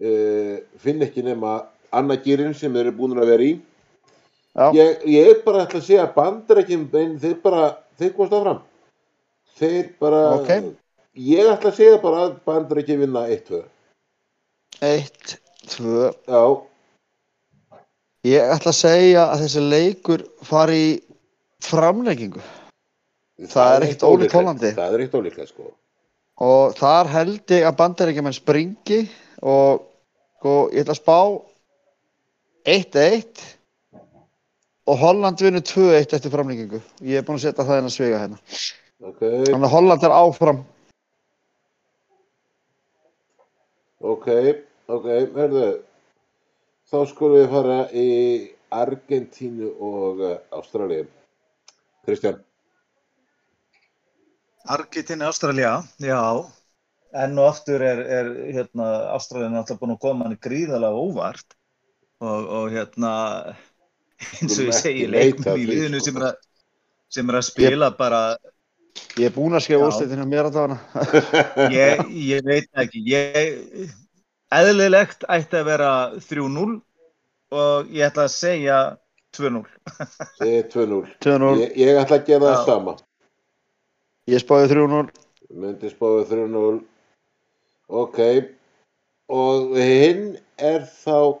[0.00, 1.58] uh, finni ekki nema
[1.92, 3.52] annagýrin sem þeir eru búin að vera í.
[4.76, 6.88] Ég, ég bara ætla að segja að bandarækjum,
[7.20, 7.68] þeir bara,
[8.00, 8.58] þeir komast áfram.
[9.60, 10.50] Þeir bara, Ok.
[11.16, 13.62] ég ætla að segja bara að bandarækjum vinna 1-2.
[14.82, 15.38] 1,
[15.76, 16.10] 2.
[16.28, 16.44] Já,
[18.22, 20.90] Ég ætla að segja að þessi leikur fari í
[21.66, 22.42] framleggingu
[23.50, 24.68] Það er ekkert ólíkt Hollandi.
[24.76, 25.72] Það er ekkert ólíklegt, sko.
[26.38, 29.00] og þar held ég að bandaríkjumenn springi
[29.42, 29.82] og
[30.38, 31.18] sko, ég ætla að spá
[32.68, 33.42] 1-1
[34.86, 36.80] og Holland vinnur 2-1 eftir framlengingu.
[37.02, 38.38] Ég er búinn að setja það inn að svega hérna.
[39.02, 40.62] Ok, Þannig að Holland er áfram.
[44.02, 44.28] ok,
[44.90, 45.06] ok,
[45.36, 45.66] herðu,
[46.90, 48.08] þá skulum við fara í
[48.74, 51.06] Argentínu og uh, Ástralíu.
[52.02, 52.40] Kristján,
[54.66, 56.18] Argentina, Ástralja, já.
[57.22, 61.54] Enn og aftur er, er hérna, Ástralja náttúrulega búin að koma hann gríðalega óvart
[62.22, 63.12] og, og hérna,
[64.38, 66.40] eins og ég segi, leikum í liðinu sem er að,
[67.12, 68.22] sem er að spila bara,
[69.20, 69.88] Ég er búinn að skrifa Já.
[69.88, 70.76] úrstættinu mér að dana.
[71.72, 73.92] ég, ég veit ekki, ég,
[74.52, 76.78] eðlilegt ætti að vera 3-0
[77.52, 78.78] og ég ætla að segja
[79.36, 79.62] 2-0.
[80.38, 81.02] segið 2-0.
[81.24, 81.52] 2-0.
[81.62, 82.96] Ég, ég ætla að gera það sama.
[84.32, 85.12] Ég spáði 3-0.
[85.62, 86.82] Myndi spáðu 3-0.
[87.92, 88.20] Ok,
[89.32, 91.36] og hinn er þá,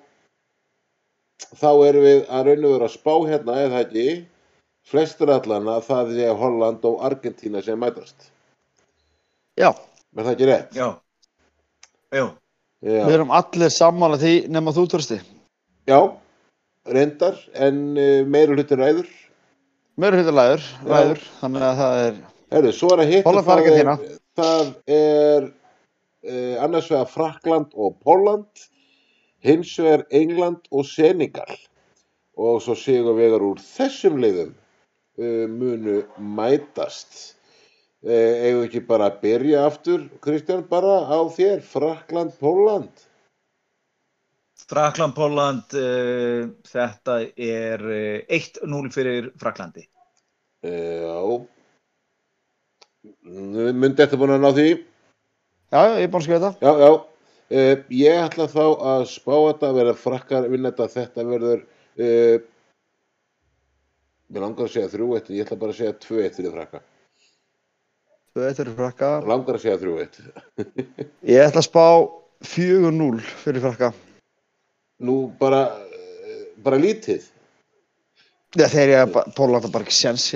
[1.58, 4.06] þá erum við að raun og vera að spá hérna, eða ekki,
[4.92, 8.30] flestur allana það er Holland og Argentína sem mætast.
[9.60, 9.70] Já,
[10.12, 10.74] Er það ekki rétt?
[10.76, 10.88] Já,
[12.12, 12.24] jú,
[12.84, 15.16] Já, við erum allir sammála því nema þú trösti.
[15.88, 15.98] Já
[16.88, 19.08] reyndar, en uh, meiri hlutin ræður.
[20.02, 20.88] Mér hlutur læður, Já.
[20.90, 22.18] læður, þannig að það er,
[22.52, 23.94] Herru, svo er að hitta Holland og það er, Argentína.
[24.40, 28.66] það er uh, annars vegar Frakland og Póland,
[29.42, 31.56] hins vegar England og Senegal
[32.38, 37.36] og svo sigur vegar úr þessum leiðum uh, munu mætast.
[38.02, 38.10] Uh,
[38.42, 43.04] eigum við ekki bara að byrja aftur, Kristján, bara á þér, Frakland, Póland.
[44.66, 49.86] Frakland, Póland, uh, þetta er uh, 1-0 fyrir Fraklandi.
[50.66, 51.14] Uh, já,
[53.74, 54.68] myndi þetta búin að ná því?
[55.72, 56.54] já, já, ég er búinn að skrifa þetta.
[56.62, 57.11] Já, já.
[57.52, 60.86] Uh, ég ætla þá að spá þetta að vera frakkar vinna þetta.
[60.94, 61.66] Þetta verður,
[62.00, 62.46] uh,
[64.32, 66.80] mér langar að segja 3-1, en ég ætla bara að segja 2-1 fyrir frakka.
[68.32, 69.10] 2-1 fyrir frakka.
[69.28, 70.24] Langar að segja 3-1.
[71.34, 71.84] Ég ætla að spá
[72.54, 73.92] 4-0 fyrir frakka.
[75.04, 75.66] Nú bara,
[76.64, 77.28] bara lítið.
[78.56, 80.30] Já, þegar ég að Pólanda bara ekki séns.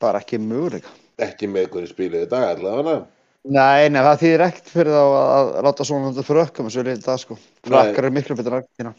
[0.00, 0.92] Bara ekki möguleika.
[1.24, 3.06] Ekki með hverju spilið í dag allavega.
[3.46, 7.04] Nei, nei, það þýðir ekkert fyrir þá að, að láta svona þetta frökkum og við
[7.04, 7.38] það sko.
[7.68, 8.94] Frakkar er miklu betur en Argentina.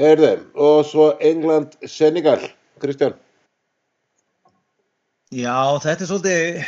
[0.00, 0.32] Herðu,
[0.66, 2.40] og svo England, Senegal.
[2.80, 3.14] Kristján,
[5.34, 6.58] Já, þetta er svolítið,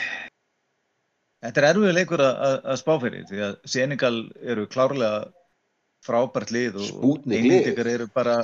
[1.44, 5.20] þetta er erfiður leikur að, spá fyrir því að Senegal eru klárlega
[6.02, 7.28] frábært lið og.
[7.28, 8.40] Englendingar eru bara,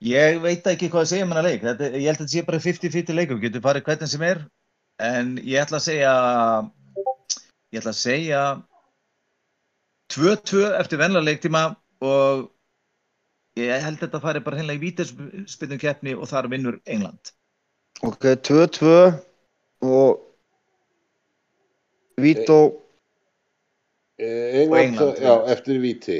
[0.00, 2.44] ég veit ekki hvað að segja um hennar leik, þetta, ég held að þetta sé
[2.48, 4.42] bara 50-50 leikur, getur farið hvernig sem er,
[5.00, 6.14] en ég ætla að segja,
[7.72, 8.42] ég ætla að segja
[10.12, 11.62] 2-2 eftir venla leiktíma
[12.04, 12.48] og
[13.58, 17.32] ég held að þetta fari bara hennilega í vítaspilnum keppni og þar vinnur England.
[18.02, 18.92] Ok, 2-2
[19.86, 20.28] og
[22.22, 22.58] Vító,
[24.20, 25.52] uh, England, England, já, já.
[25.52, 26.18] eftir víti.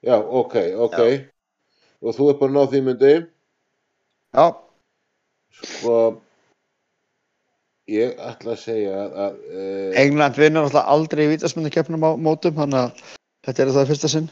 [0.00, 0.54] Já, ok,
[0.86, 1.00] ok.
[2.00, 3.14] Og þú er bara að ná því myndi.
[4.32, 4.46] já,
[5.56, 6.20] Sko,
[7.92, 9.36] ég ætla að segja að...
[9.50, 13.04] Uh, England vinnur alltaf aldrei í vítasmunni keppnum á mótum, þannig að
[13.46, 14.28] þetta er það fyrsta sinn.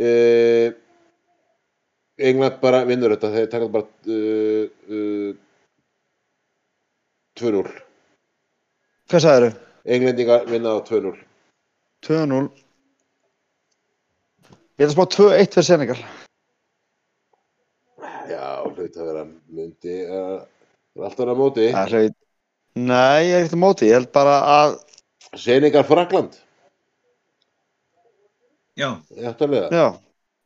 [0.00, 0.68] uh,
[2.28, 5.30] England bara vinnur þetta þeir taka bara uh, uh,
[7.36, 7.64] 2-0
[9.06, 9.64] Hvað sagðið þau?
[9.96, 11.16] Englendingar vinna á 2-0
[12.06, 12.50] 2-0.
[14.76, 15.98] Ég ætla að spá 2-1 fyrir Senegal.
[18.28, 19.96] Já, hlut að vera myndi
[20.96, 22.16] uh, alltaf vera á móti Það er hlaut.
[22.76, 24.74] Nei, ég er ekkert á móti, ég held bara að,
[25.36, 26.34] Senegal Frakland
[28.76, 29.86] Já, Játtalega já,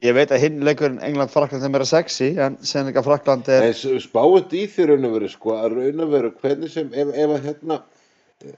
[0.06, 4.54] ég veit að hinn leikurinn England-Frakland er meira sexy, en Senegal-Frakland er, En s- spáið
[4.60, 7.48] í því raun og veru sko að raun og veru hvernig sem ef, ef að
[7.48, 8.54] hérna uh,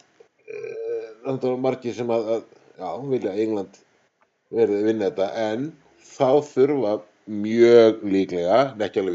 [1.25, 2.45] það er margir sem að, að
[2.77, 3.81] já, vilja að England
[4.53, 5.67] verði að vinna þetta en
[6.13, 6.95] þá þurfa
[7.33, 8.61] mjög líklega,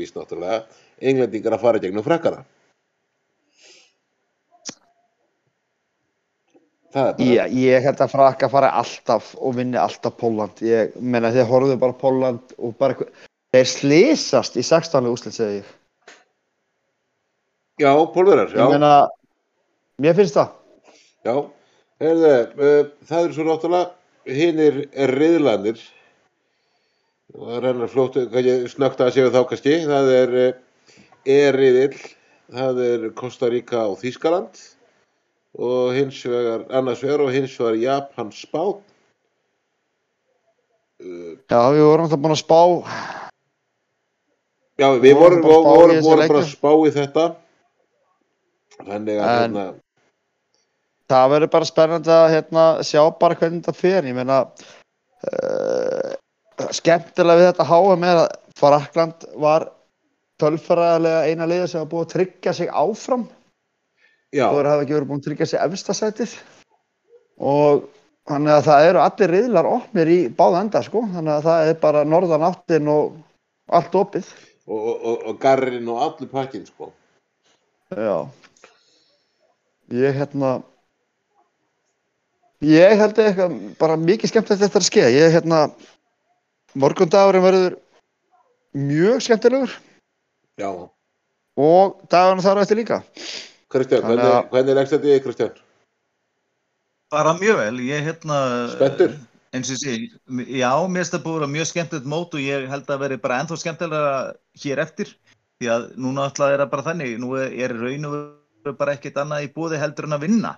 [0.02, 0.64] víst náttúrulega,
[0.98, 2.40] englendingar að fara gegnum frakkara.
[2.40, 2.46] Það er bara,
[6.96, 10.62] Ég, ég held að frakka fara alltaf og vinni alltaf Póland.
[10.64, 12.96] Ég meina þeir horfðu bara Póland og bara.
[13.54, 15.10] Þeir slýsast í 16.
[15.12, 15.74] úslit, segi ég.
[17.80, 18.94] já, pólverjar, já, Ég meina,
[20.02, 20.56] mér finnst það.
[21.28, 21.36] já,
[22.02, 24.80] heyrðu, uh, það er svo náttúrulega hinnir
[25.14, 25.84] riðlandir,
[27.36, 30.50] það rennar fljótt, kannski snögt að séu þá kannski, það er uh,
[31.28, 32.02] E-riðill,
[32.56, 34.58] það er Costa Rica og Þýskaland
[35.58, 38.78] og hins vegar, annars vegar og hins vegar Japan Spán.
[40.98, 42.62] Já, við vorum alltaf búin að spá.
[44.78, 47.26] Já, við Við vorum vorum, bara spá vorum, vorum bara að spá í þetta,
[48.78, 49.68] þannig að En- hérna,
[51.08, 54.04] Það verður bara spennandi að hérna, sjá bara hvernig þetta fer.
[54.04, 54.42] Ég meina,
[55.24, 56.10] uh,
[56.76, 59.70] skemmtilega við þetta HM er að Frakland var
[60.42, 63.24] tölfræðilega eina liða sem var búið að tryggja sig áfram.
[64.36, 66.36] Þú hafa ekki verið búin að tryggja sig efstasætið.
[67.38, 67.86] Og
[68.28, 71.04] þannig að það eru allir riðlar opnir í báða enda, sko.
[71.14, 73.18] Þannig að það er bara norðan áttin og
[73.68, 74.32] allt opið.
[74.68, 76.92] og, og, og, og garrin og allur pakkin, sko.
[77.96, 78.28] Já.
[79.96, 80.58] Ég hérna
[82.66, 85.10] Ég held að eitthvað bara mikið skemmtilegt þetta er að skeða.
[85.14, 85.60] Ég hérna
[86.74, 87.76] morgundagurinn verður
[88.78, 89.76] mjög skemmtilegur
[90.58, 90.70] Já,
[91.58, 92.98] og dagurinn þar á eftir líka.
[93.72, 95.64] Kristján, hvernig, að- hvernig leggst þetta í þig, Kristján?
[97.12, 98.38] Bara mjög vel, ég hérna...
[98.76, 99.16] Spenntur?
[99.56, 99.94] Eins og sé,
[100.52, 103.18] já, mér finnst það búið að vera mjög skemmtilegt mót og ég held að veri
[103.24, 104.10] bara ennþá skemmtilega
[104.64, 105.14] hér eftir.
[105.58, 108.96] Því að núna alltaf er það bara þannig, nú er, er raun og veru bara
[108.98, 110.52] ekkert annað í búði heldur en að vinna.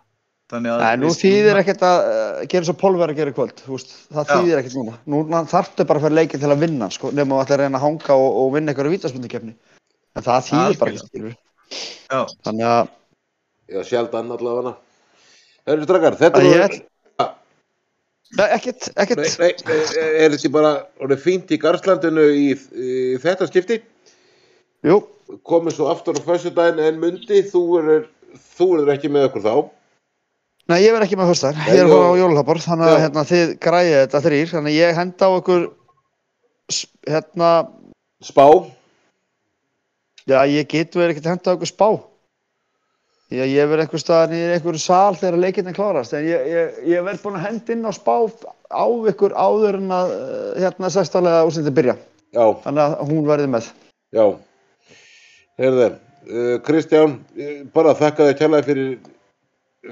[0.49, 0.81] Þannig að...
[0.81, 3.61] Nei, nú þýðir ekkert að uh, gera svo pólver að gera kvöld.
[3.69, 4.33] Veist, það Já.
[4.33, 4.95] þýðir ekkert núna.
[5.13, 7.77] Núna þarftu bara að fyrir leikin til að vinna, sko, nema að ætla að reyna
[7.79, 9.53] að hanga og, og vinna eitthvað vítaspundikefni.
[10.17, 11.35] En það þýðir bara.
[12.09, 12.89] Já, Þannig að
[13.69, 14.75] Já, sjaldan allavega.
[15.65, 16.79] Það eru strakar, þetta er ég...
[18.37, 19.23] Nei, ekkert, ekkert.
[19.41, 19.77] Nei, nei,
[20.21, 22.91] er þetta bara orðið fínt í Garslandinu í, í
[23.23, 23.79] þetta skipti?
[24.85, 24.99] Jú,
[25.45, 28.05] Komið svo aftur á föstudaginn en mundi, þú er,
[28.57, 29.55] þú er ekki með okkur þá.
[30.69, 31.97] Nei, ég verð ekki með Nei, ég er jú.
[31.97, 35.65] á jólahapar, þannig að hérna, þið græðið þetta þrýr, þannig að ég henda á okkur,
[37.09, 37.51] hérna,
[38.19, 38.45] Spá,
[40.27, 41.89] já, ég get verið ekkert henda á okkur spá.
[43.29, 46.77] Já, ég verð einhver staðan í einhverju sal þegar leikinn er klárast, en ég, ég,
[46.95, 48.15] ég verð búin að henda inn á spá
[48.73, 51.95] á ykkur áður en að, eh, hérna, sextálega úrsendið byrja,
[52.33, 53.69] já, þannig að hún verði með.
[54.17, 54.25] já.
[55.61, 55.87] Heyrðu,
[56.25, 58.91] uh, Kristján, uh, bara þakka þér kærlega fyrir,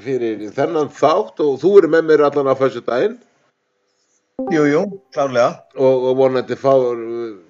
[0.02, 3.18] fyrir þennan þátt og þú eru með mér allan á föstudaginn
[4.50, 4.82] jú, jú,
[5.14, 5.62] klárlega.
[5.78, 6.74] og, og vonandi fá,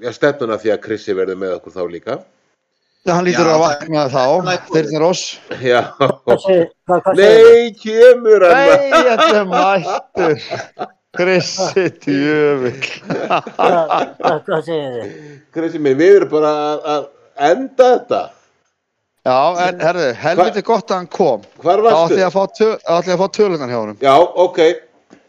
[0.03, 2.17] já, stefnuna því að Krissi verður með okkur þá líka.
[3.07, 4.23] Hann lítur Já, að vakna þá,
[6.27, 6.69] hvað segir
[7.17, 8.55] nei, kemur hann.
[8.57, 10.33] Nei, þetta er mættur.
[11.17, 12.89] Krissi djöfull.
[13.57, 15.13] hvað, segir þið?
[15.55, 17.07] Krissi minn, við erum bara að, að
[17.51, 18.23] enda þetta.
[19.27, 21.45] Já, en herðu, helviti gott að hann kom.
[21.63, 22.15] Hvar varstu?
[22.15, 23.97] þá ætti ég að fá tölunar hjá honum.
[24.03, 24.59] Já, ok.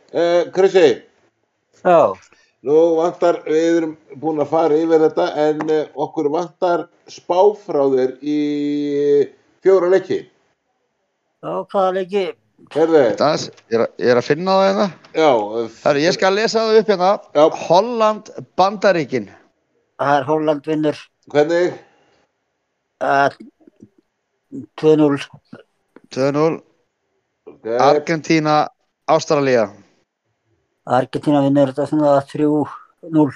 [0.09, 0.89] Uh, Krissi,
[1.85, 2.15] Já,
[2.67, 7.83] nú vantar, við erum búin að fara yfir þetta en uh, okkur vantar spá frá
[7.95, 8.39] þér í
[9.63, 10.21] fjóra leiki.
[11.43, 12.25] já, hvaða leiki?
[12.75, 13.35] Herðu, Það
[13.71, 14.87] er, ég er, að- finna það hérna.
[15.15, 17.11] já, uh, Herðu, ég skal lesa það upp hérna.
[17.39, 17.45] Já.
[17.69, 19.29] Holland, Bandaríkin.
[19.99, 20.99] Það er Holland vinnur
[21.33, 21.79] hvernig?
[23.01, 23.31] uh,
[24.83, 25.29] 2-0.
[26.11, 26.63] 2-0.
[27.47, 27.77] Okay.
[27.79, 28.69] Argentína,
[29.09, 29.69] Ástralía.
[30.89, 33.33] Argentina vinnur þetta svona 3-0.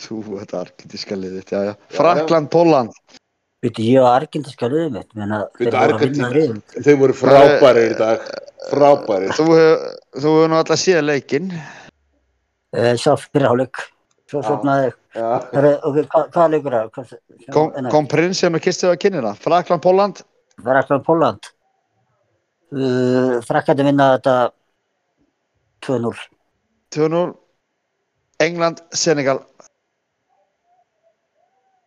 [0.00, 1.72] Þú, þetta argentíska liðið, já, já.
[1.92, 2.94] Frankland, Póland.
[3.60, 6.62] Veitu, ég var argentinska liðið mitt, menna þeir voru að vinna riðin.
[6.86, 8.22] Þau voru frábærir í dag.
[8.70, 9.34] Frábærir.
[9.36, 9.82] Þú hefur
[10.16, 11.50] þú hefur nú alltaf séð leikinn.
[12.70, 13.82] Uh, sá fyrirháleik,
[14.30, 14.96] svo sopnaði ég.
[15.20, 17.10] Hvað, hvaða leikur það?
[17.10, 19.34] Sem- Kom, kom prinsinn og kisti á kinnina.
[19.36, 20.22] Frankland, Póland.
[20.64, 21.50] Frakkland, Póland.
[22.70, 24.34] Uh, Frakkandi vinna þetta
[25.86, 26.14] 2-0.
[26.94, 27.34] 2-0.
[28.40, 29.42] England, Senegal.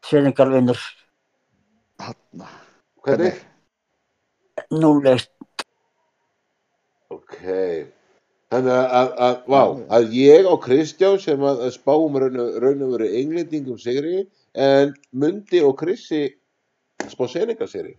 [0.03, 0.79] Senegal vinnur
[1.99, 2.47] Hanna.
[3.03, 3.33] hvernig?
[4.71, 5.27] 0-1.
[7.13, 7.37] Ok.
[8.53, 9.61] Þannig að, að, að, vá,
[9.97, 15.61] að ég og Kristján sem að, að spáum raun og veru englendingum sigri en Mundi
[15.65, 16.27] og Krissi
[17.09, 17.95] spá Senegal sigri.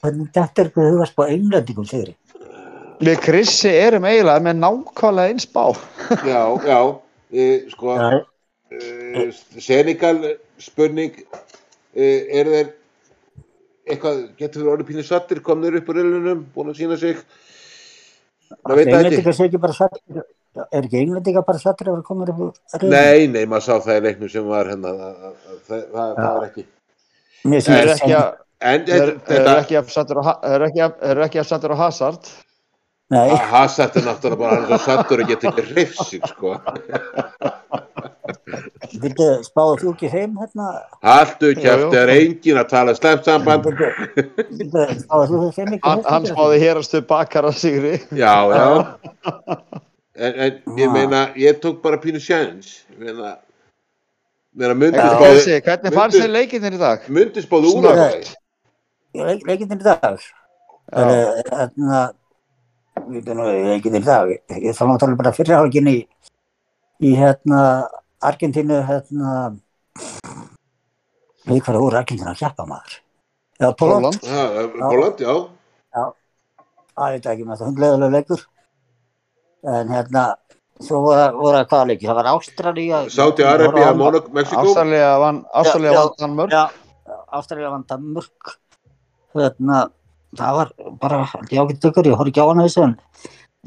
[0.00, 2.25] Hvernig þetta er hvað hugast på englendingum, segir ég?
[3.00, 5.64] Við Krissi erum eiginlega með nákvæmlega eins bá.
[6.26, 6.80] Já, já,
[7.32, 7.96] e, sko,
[8.70, 9.26] e,
[9.62, 10.22] Senegal
[10.62, 11.18] spurning,
[11.94, 12.06] e,
[12.40, 12.70] er þeir
[13.86, 17.20] eitthvað, getur við orðið pínu sattir, komnir upp úr reilunum, búin að sína sig?
[18.56, 19.60] Það veit það ekki.
[19.76, 20.24] Sattir,
[20.70, 22.96] er ekki englendingar bara sattir að vera komur upp úr riðlinum?
[22.96, 25.36] Nei, nei, maður sá það í leiknum sem var hérna, það, það,
[25.68, 26.66] það, það, það var ekki.
[27.46, 28.26] Eru sýnist ekki að,
[28.66, 28.98] þetta,
[29.36, 29.54] eru
[31.26, 32.45] ekki að sattur á, Ha-
[33.06, 36.00] ekki að, ekki að Hazard er náttúrulega bara hann svo sattur að geta ekki reyft
[36.08, 36.56] sig, sko.
[39.02, 40.66] viltu spáðu þú ekki heim hérna?
[41.06, 43.68] Haltu Jú, kæft, er engin að tala slemt samband.
[43.70, 45.82] Viltu spáðu þú heim ekki?
[45.86, 47.94] Hann, hann spáði hérastu bakar að sigri.
[48.18, 48.68] Já, já.
[50.16, 52.70] En, en ég meina, ég tók bara pínu sjans.
[52.94, 53.34] Ég meina,
[54.56, 57.08] meina myndi Ekki spáði, Krissi, hvernig fannst myndu- þér leikinnir í dag?
[57.12, 58.30] myndi spáði Snöggt.
[59.14, 59.42] úrvæði.
[59.46, 60.22] Leikindin í dag.
[60.86, 61.04] Já.
[61.52, 62.00] Hérna,
[62.96, 64.32] í dag.
[64.56, 65.98] Ég þá náttúrulega bara fyrirhálegin í,
[67.04, 67.60] í hérna
[68.26, 69.34] Argentínu, hérna,
[71.46, 72.98] við hvað úr Argentínu að hjappa maður.
[73.60, 74.18] Já, Póland.
[74.80, 75.20] Póland.
[75.20, 75.36] Já.
[76.96, 78.42] Það veit ekki með þetta hundleðulega leikur.
[79.66, 80.24] En hérna,
[80.80, 82.08] svo voru, voru að hvaða leiki?
[82.08, 83.00] Það var Ástralía.
[83.12, 84.62] Sáti Arabia, Monaco, Mexiko.
[84.62, 86.56] Ástralja vann, Ástralja Danmörk.
[86.56, 86.64] Já,
[87.36, 88.56] Ástralía vann Danmörk.
[89.36, 89.82] Hérna,
[90.38, 90.70] það var
[91.02, 91.20] bara,
[91.82, 92.94] tökur, ég horfði ekki á hana þessu en,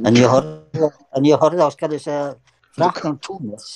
[0.05, 2.25] en ég horfði, en ég horfði á skal ég segja
[2.77, 3.67] Frakland Túnis.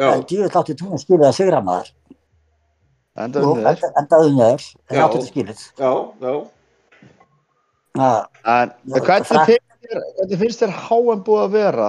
[0.00, 1.90] En djúvill átti Túnis skilið að sigra maður.
[3.20, 3.74] Enda Og unnið þeir.
[3.74, 5.02] enda- endaði um þeir, en Já.
[5.04, 5.64] átti þetta skilið.
[5.80, 6.34] já, já.
[8.00, 9.26] En hvernig
[10.38, 11.88] finnst þér, þér HM búið að vera?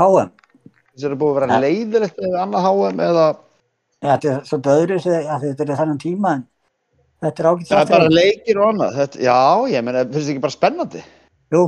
[0.00, 0.30] HM.
[0.90, 3.26] Finnst þér búið að vera leiðilegt eða annað HM eða
[4.04, 4.96] Já, þetta er svolítið öðru
[5.32, 6.42] að þetta er þannig tíma en
[7.28, 8.94] þetta er ágætt það er bara leikir og annað?
[9.00, 9.38] Þetta, já,
[9.74, 11.02] ég meina, finnst þér ekki bara spennandi?
[11.54, 11.62] Jú,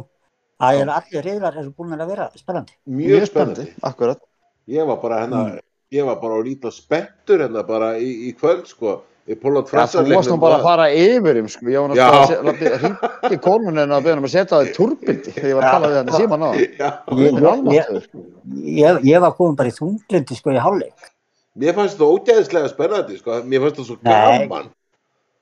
[0.62, 2.72] það er allir reyðlar eru búin að vera spennandi.
[3.02, 3.66] Mjög spennandi.
[3.82, 4.20] akkurat.
[4.68, 5.60] Ég var bara hérna, Mm.
[5.92, 9.02] ég var bara að líta spenntur hérna bara í, í kvöld, sko.
[9.26, 12.10] Í Póland Já, þú varst nú bara að fara yfir um, sko, ég var Já.
[12.14, 12.82] náttúrulega að
[13.26, 15.88] hringi konuninu að beða um að setja það í turbindi þegar ég var að tala
[15.90, 16.50] við hann í síman á.
[16.82, 17.34] Já, Ég,
[17.74, 21.10] ég, ég, ég var komin bara í þunglindi sko í hálfleik.
[21.58, 23.40] mér fannst þetta ógæðislega spennandi, sko.
[23.50, 24.46] Mér fannst þetta svo Nei.
[24.46, 24.70] gaman.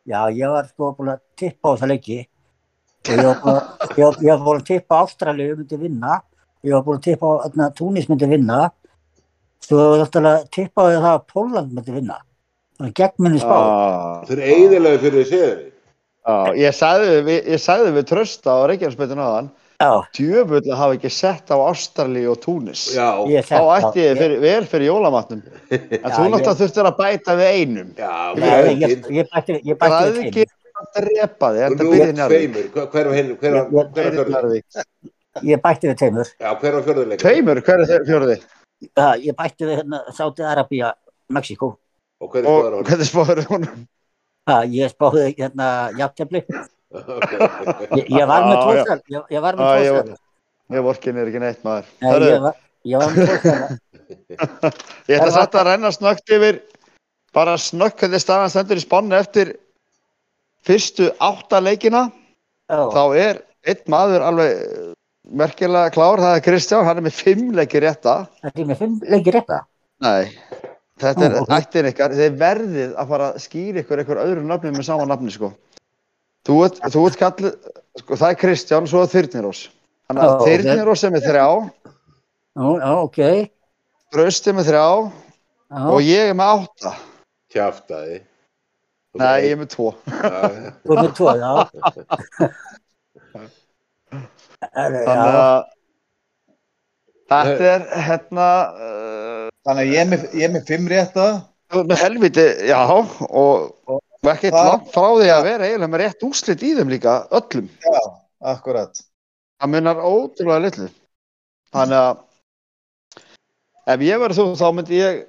[0.04, 2.18] Já, ég var sko búin að tippa á það leiki.
[3.04, 6.20] Og ég var búin að, að tippa á Ástralíu myndi vinna.
[6.64, 8.60] Ég var búin að tippa á Túnis myndi vinna.
[9.64, 12.18] Svo var ég náttúrulega tippa á því að það að Pólland myndi vinna.
[12.74, 13.54] Þannig að gegn minni spá.
[13.54, 15.66] Já, Þeir eru eiginlega fyrir séðri.
[16.24, 19.63] já, ég sagði við, ég sagði við trösta á Reykjavínsbeitin á hann, Já,
[20.14, 22.84] djöfull að hafa ekki sett á Ástrali og Túnis.
[22.94, 25.42] Þá ætti ég fyrir, vel fyrir jólamatnum.
[25.74, 27.88] En Já, þú náttúrulega þurftir að bæta við einum.
[27.98, 30.52] já, Ég, ég, ég, bætti við Græðki tveimur.
[30.74, 32.36] að drepa þig, þetta Nú, byrðið njárvík.
[32.38, 32.90] tveimur.
[32.94, 34.30] Hver var hinn, hver var, Ég- ég- hver var fjörður?
[34.34, 34.84] Njárvík.
[35.50, 36.28] Ég bætti við tveimur.
[36.40, 37.18] Já, hver var fjörðuleik?
[37.24, 38.38] Tveimur, hver er?
[38.84, 40.92] Já, ég bætti við hérna Sáti Arabía,
[41.30, 41.72] Mexiko.
[42.20, 43.66] Og er hvernig spáður hún?
[44.70, 45.68] Ég spáði hérna
[45.98, 46.44] jafntefli.
[46.94, 49.02] Ég, ég var með stjörn.
[49.10, 50.14] Ég, ég var með tvo
[50.74, 51.88] ég- vorkin er ekki neitt maður.
[52.00, 53.80] Nei, ég var, ég var með stjörn.
[55.08, 56.58] Ég ætla satt að renna snöggt yfir
[57.34, 59.54] bara snöggt hvernig staðan stendur í spannu eftir
[60.66, 62.06] fyrstu átta leikina
[62.68, 64.92] Já, þá er einn maður alveg eh,
[65.40, 68.14] merkilega klár, það er Kristján, hann er með fimm leiki rétta.
[68.44, 69.58] þetta er með fimm leikir rétta.
[70.04, 70.32] Nei,
[71.00, 71.52] þetta er Ó, ok.
[71.58, 75.32] ættin ykkar, þið verðið að fara að skýra ykkur ykkur öðru nafni með sama nafni
[75.32, 75.52] sko.
[76.44, 77.54] Þú ert, þú ert kallið,
[78.02, 79.60] sko það er Kristján, svo er Þyrnirós.
[80.10, 80.44] Þannig að.
[80.48, 81.46] Þyrnirós er með þrjá,
[82.54, 83.20] Já, já, ok.
[84.14, 86.92] Braust er með þrjá Já, og ég er með átta.
[87.54, 88.18] Kjaftaði.
[89.18, 89.88] Nei, ég er með tvo.
[90.84, 91.52] Þú er með tvo, já.
[94.54, 95.64] Þannig að
[97.34, 101.26] þetta er hérna, uh, Þannig að ég er með, ég er með fimm rétta.
[101.74, 104.00] með helviti, já, og, og
[104.32, 107.68] ekkert Það- langt frá því að vera eiginlega með rétt úrslit í þeim líka, öllum.
[107.84, 108.00] Já,
[108.54, 109.02] akkurat.
[109.60, 110.88] Það munar ótrúlega litlu.
[111.74, 112.16] Þannig að
[113.94, 115.22] ef ég verður þú þá myndi ég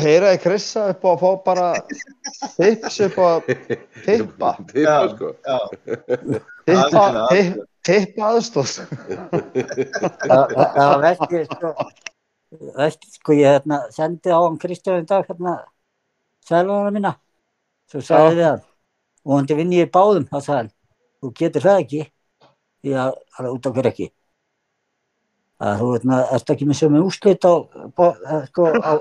[0.00, 1.68] heyra í Krissa upp á að fá bara
[2.56, 3.38] tips upp að
[4.04, 5.32] tippa, Tippa, sko.
[5.46, 5.58] Já,
[6.68, 7.04] tippa,
[7.82, 8.76] tippa, aðstóð.
[10.28, 11.72] Það var ekki, sko,
[12.78, 15.56] veist, sko, ég hérna, sendi á hann Kristján í dag, hérna,
[16.46, 17.12] sælunarna mína.
[17.90, 18.62] Svo sagði við hann,
[19.26, 20.70] og hann vinn ég í báðum, þá sagði hann,
[21.20, 22.02] þú getur það ekki,
[22.84, 24.08] því að, alveg út af hver ekki.
[25.60, 27.52] Að þú veitna, ert ekki með sömu úrslit á,
[28.06, 28.92] eh, sko, á,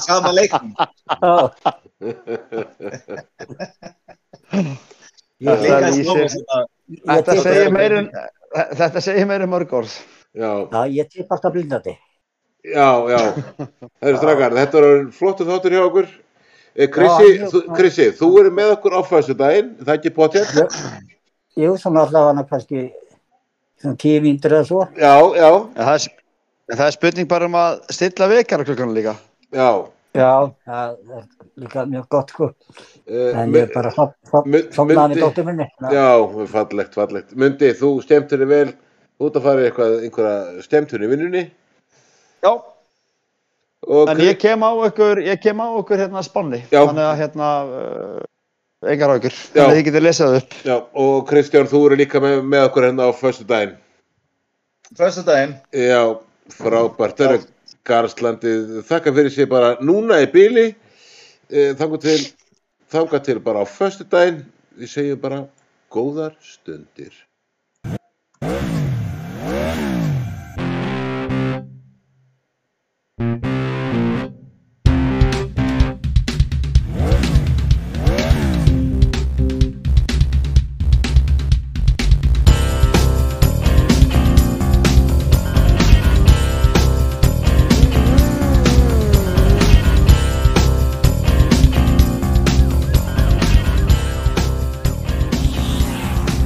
[0.00, 0.72] sama leiknum.
[1.20, 1.50] á,
[7.02, 8.08] Þetta segir meir en,
[8.78, 9.94] þetta segir meir en mörg orð.
[10.32, 11.94] Já, Já, ég tippa alltaf blindandi.
[12.64, 13.20] já, já.
[13.58, 16.06] Það eru strakar, þetta er flottur þáttur hjá okkur.
[16.74, 20.52] Eh, Krissi, þú, eru með okkur á fæsudaginn, það er ekki potið?
[21.60, 22.86] Jú, svona allavega kannski
[23.82, 24.86] svona tíu mínútur eða svo.
[24.96, 26.06] Já, já, En það er,
[26.72, 29.16] en það er spurning bara um að stilla vekjara klukkanu líka.
[29.52, 29.68] já.
[30.12, 31.22] Já, það er
[31.56, 32.50] líka mjög gott, sko.
[33.08, 35.66] Uh, En ég bara Mu- somnaði með myndi- dóttur minni.
[35.80, 37.32] Já, fallegt, fallegt.
[37.36, 38.74] Mundi, þú stemtur þig vel,
[39.20, 41.50] ert að fara í eitthvað, einhverja stemtur í vinnunni.
[42.44, 42.52] Já.
[43.88, 46.62] Og En ég kem á ykkur, ég kem á ykkur hérna spánni.
[46.70, 46.84] Já.
[46.86, 49.34] Þannig að hérna, uh, engar á ykkur.
[49.34, 49.54] Já.
[49.56, 50.58] Þannig að þið getið lesið það upp.
[50.68, 53.74] Já, og Kristján, þú eru líka með, með okkur hérna á föstudaginn.
[54.98, 55.56] Föstu daginn.
[55.72, 56.02] Já,
[56.52, 57.18] frábært.
[57.18, 57.42] Það eru
[57.88, 60.68] Garslandið, þakka fyrir sig bara núna í byli.
[61.50, 62.18] Þanga til,
[62.92, 64.44] þanga til bara á föstudaginn.
[64.78, 65.42] Við segjum bara
[65.92, 67.12] góðar stundir.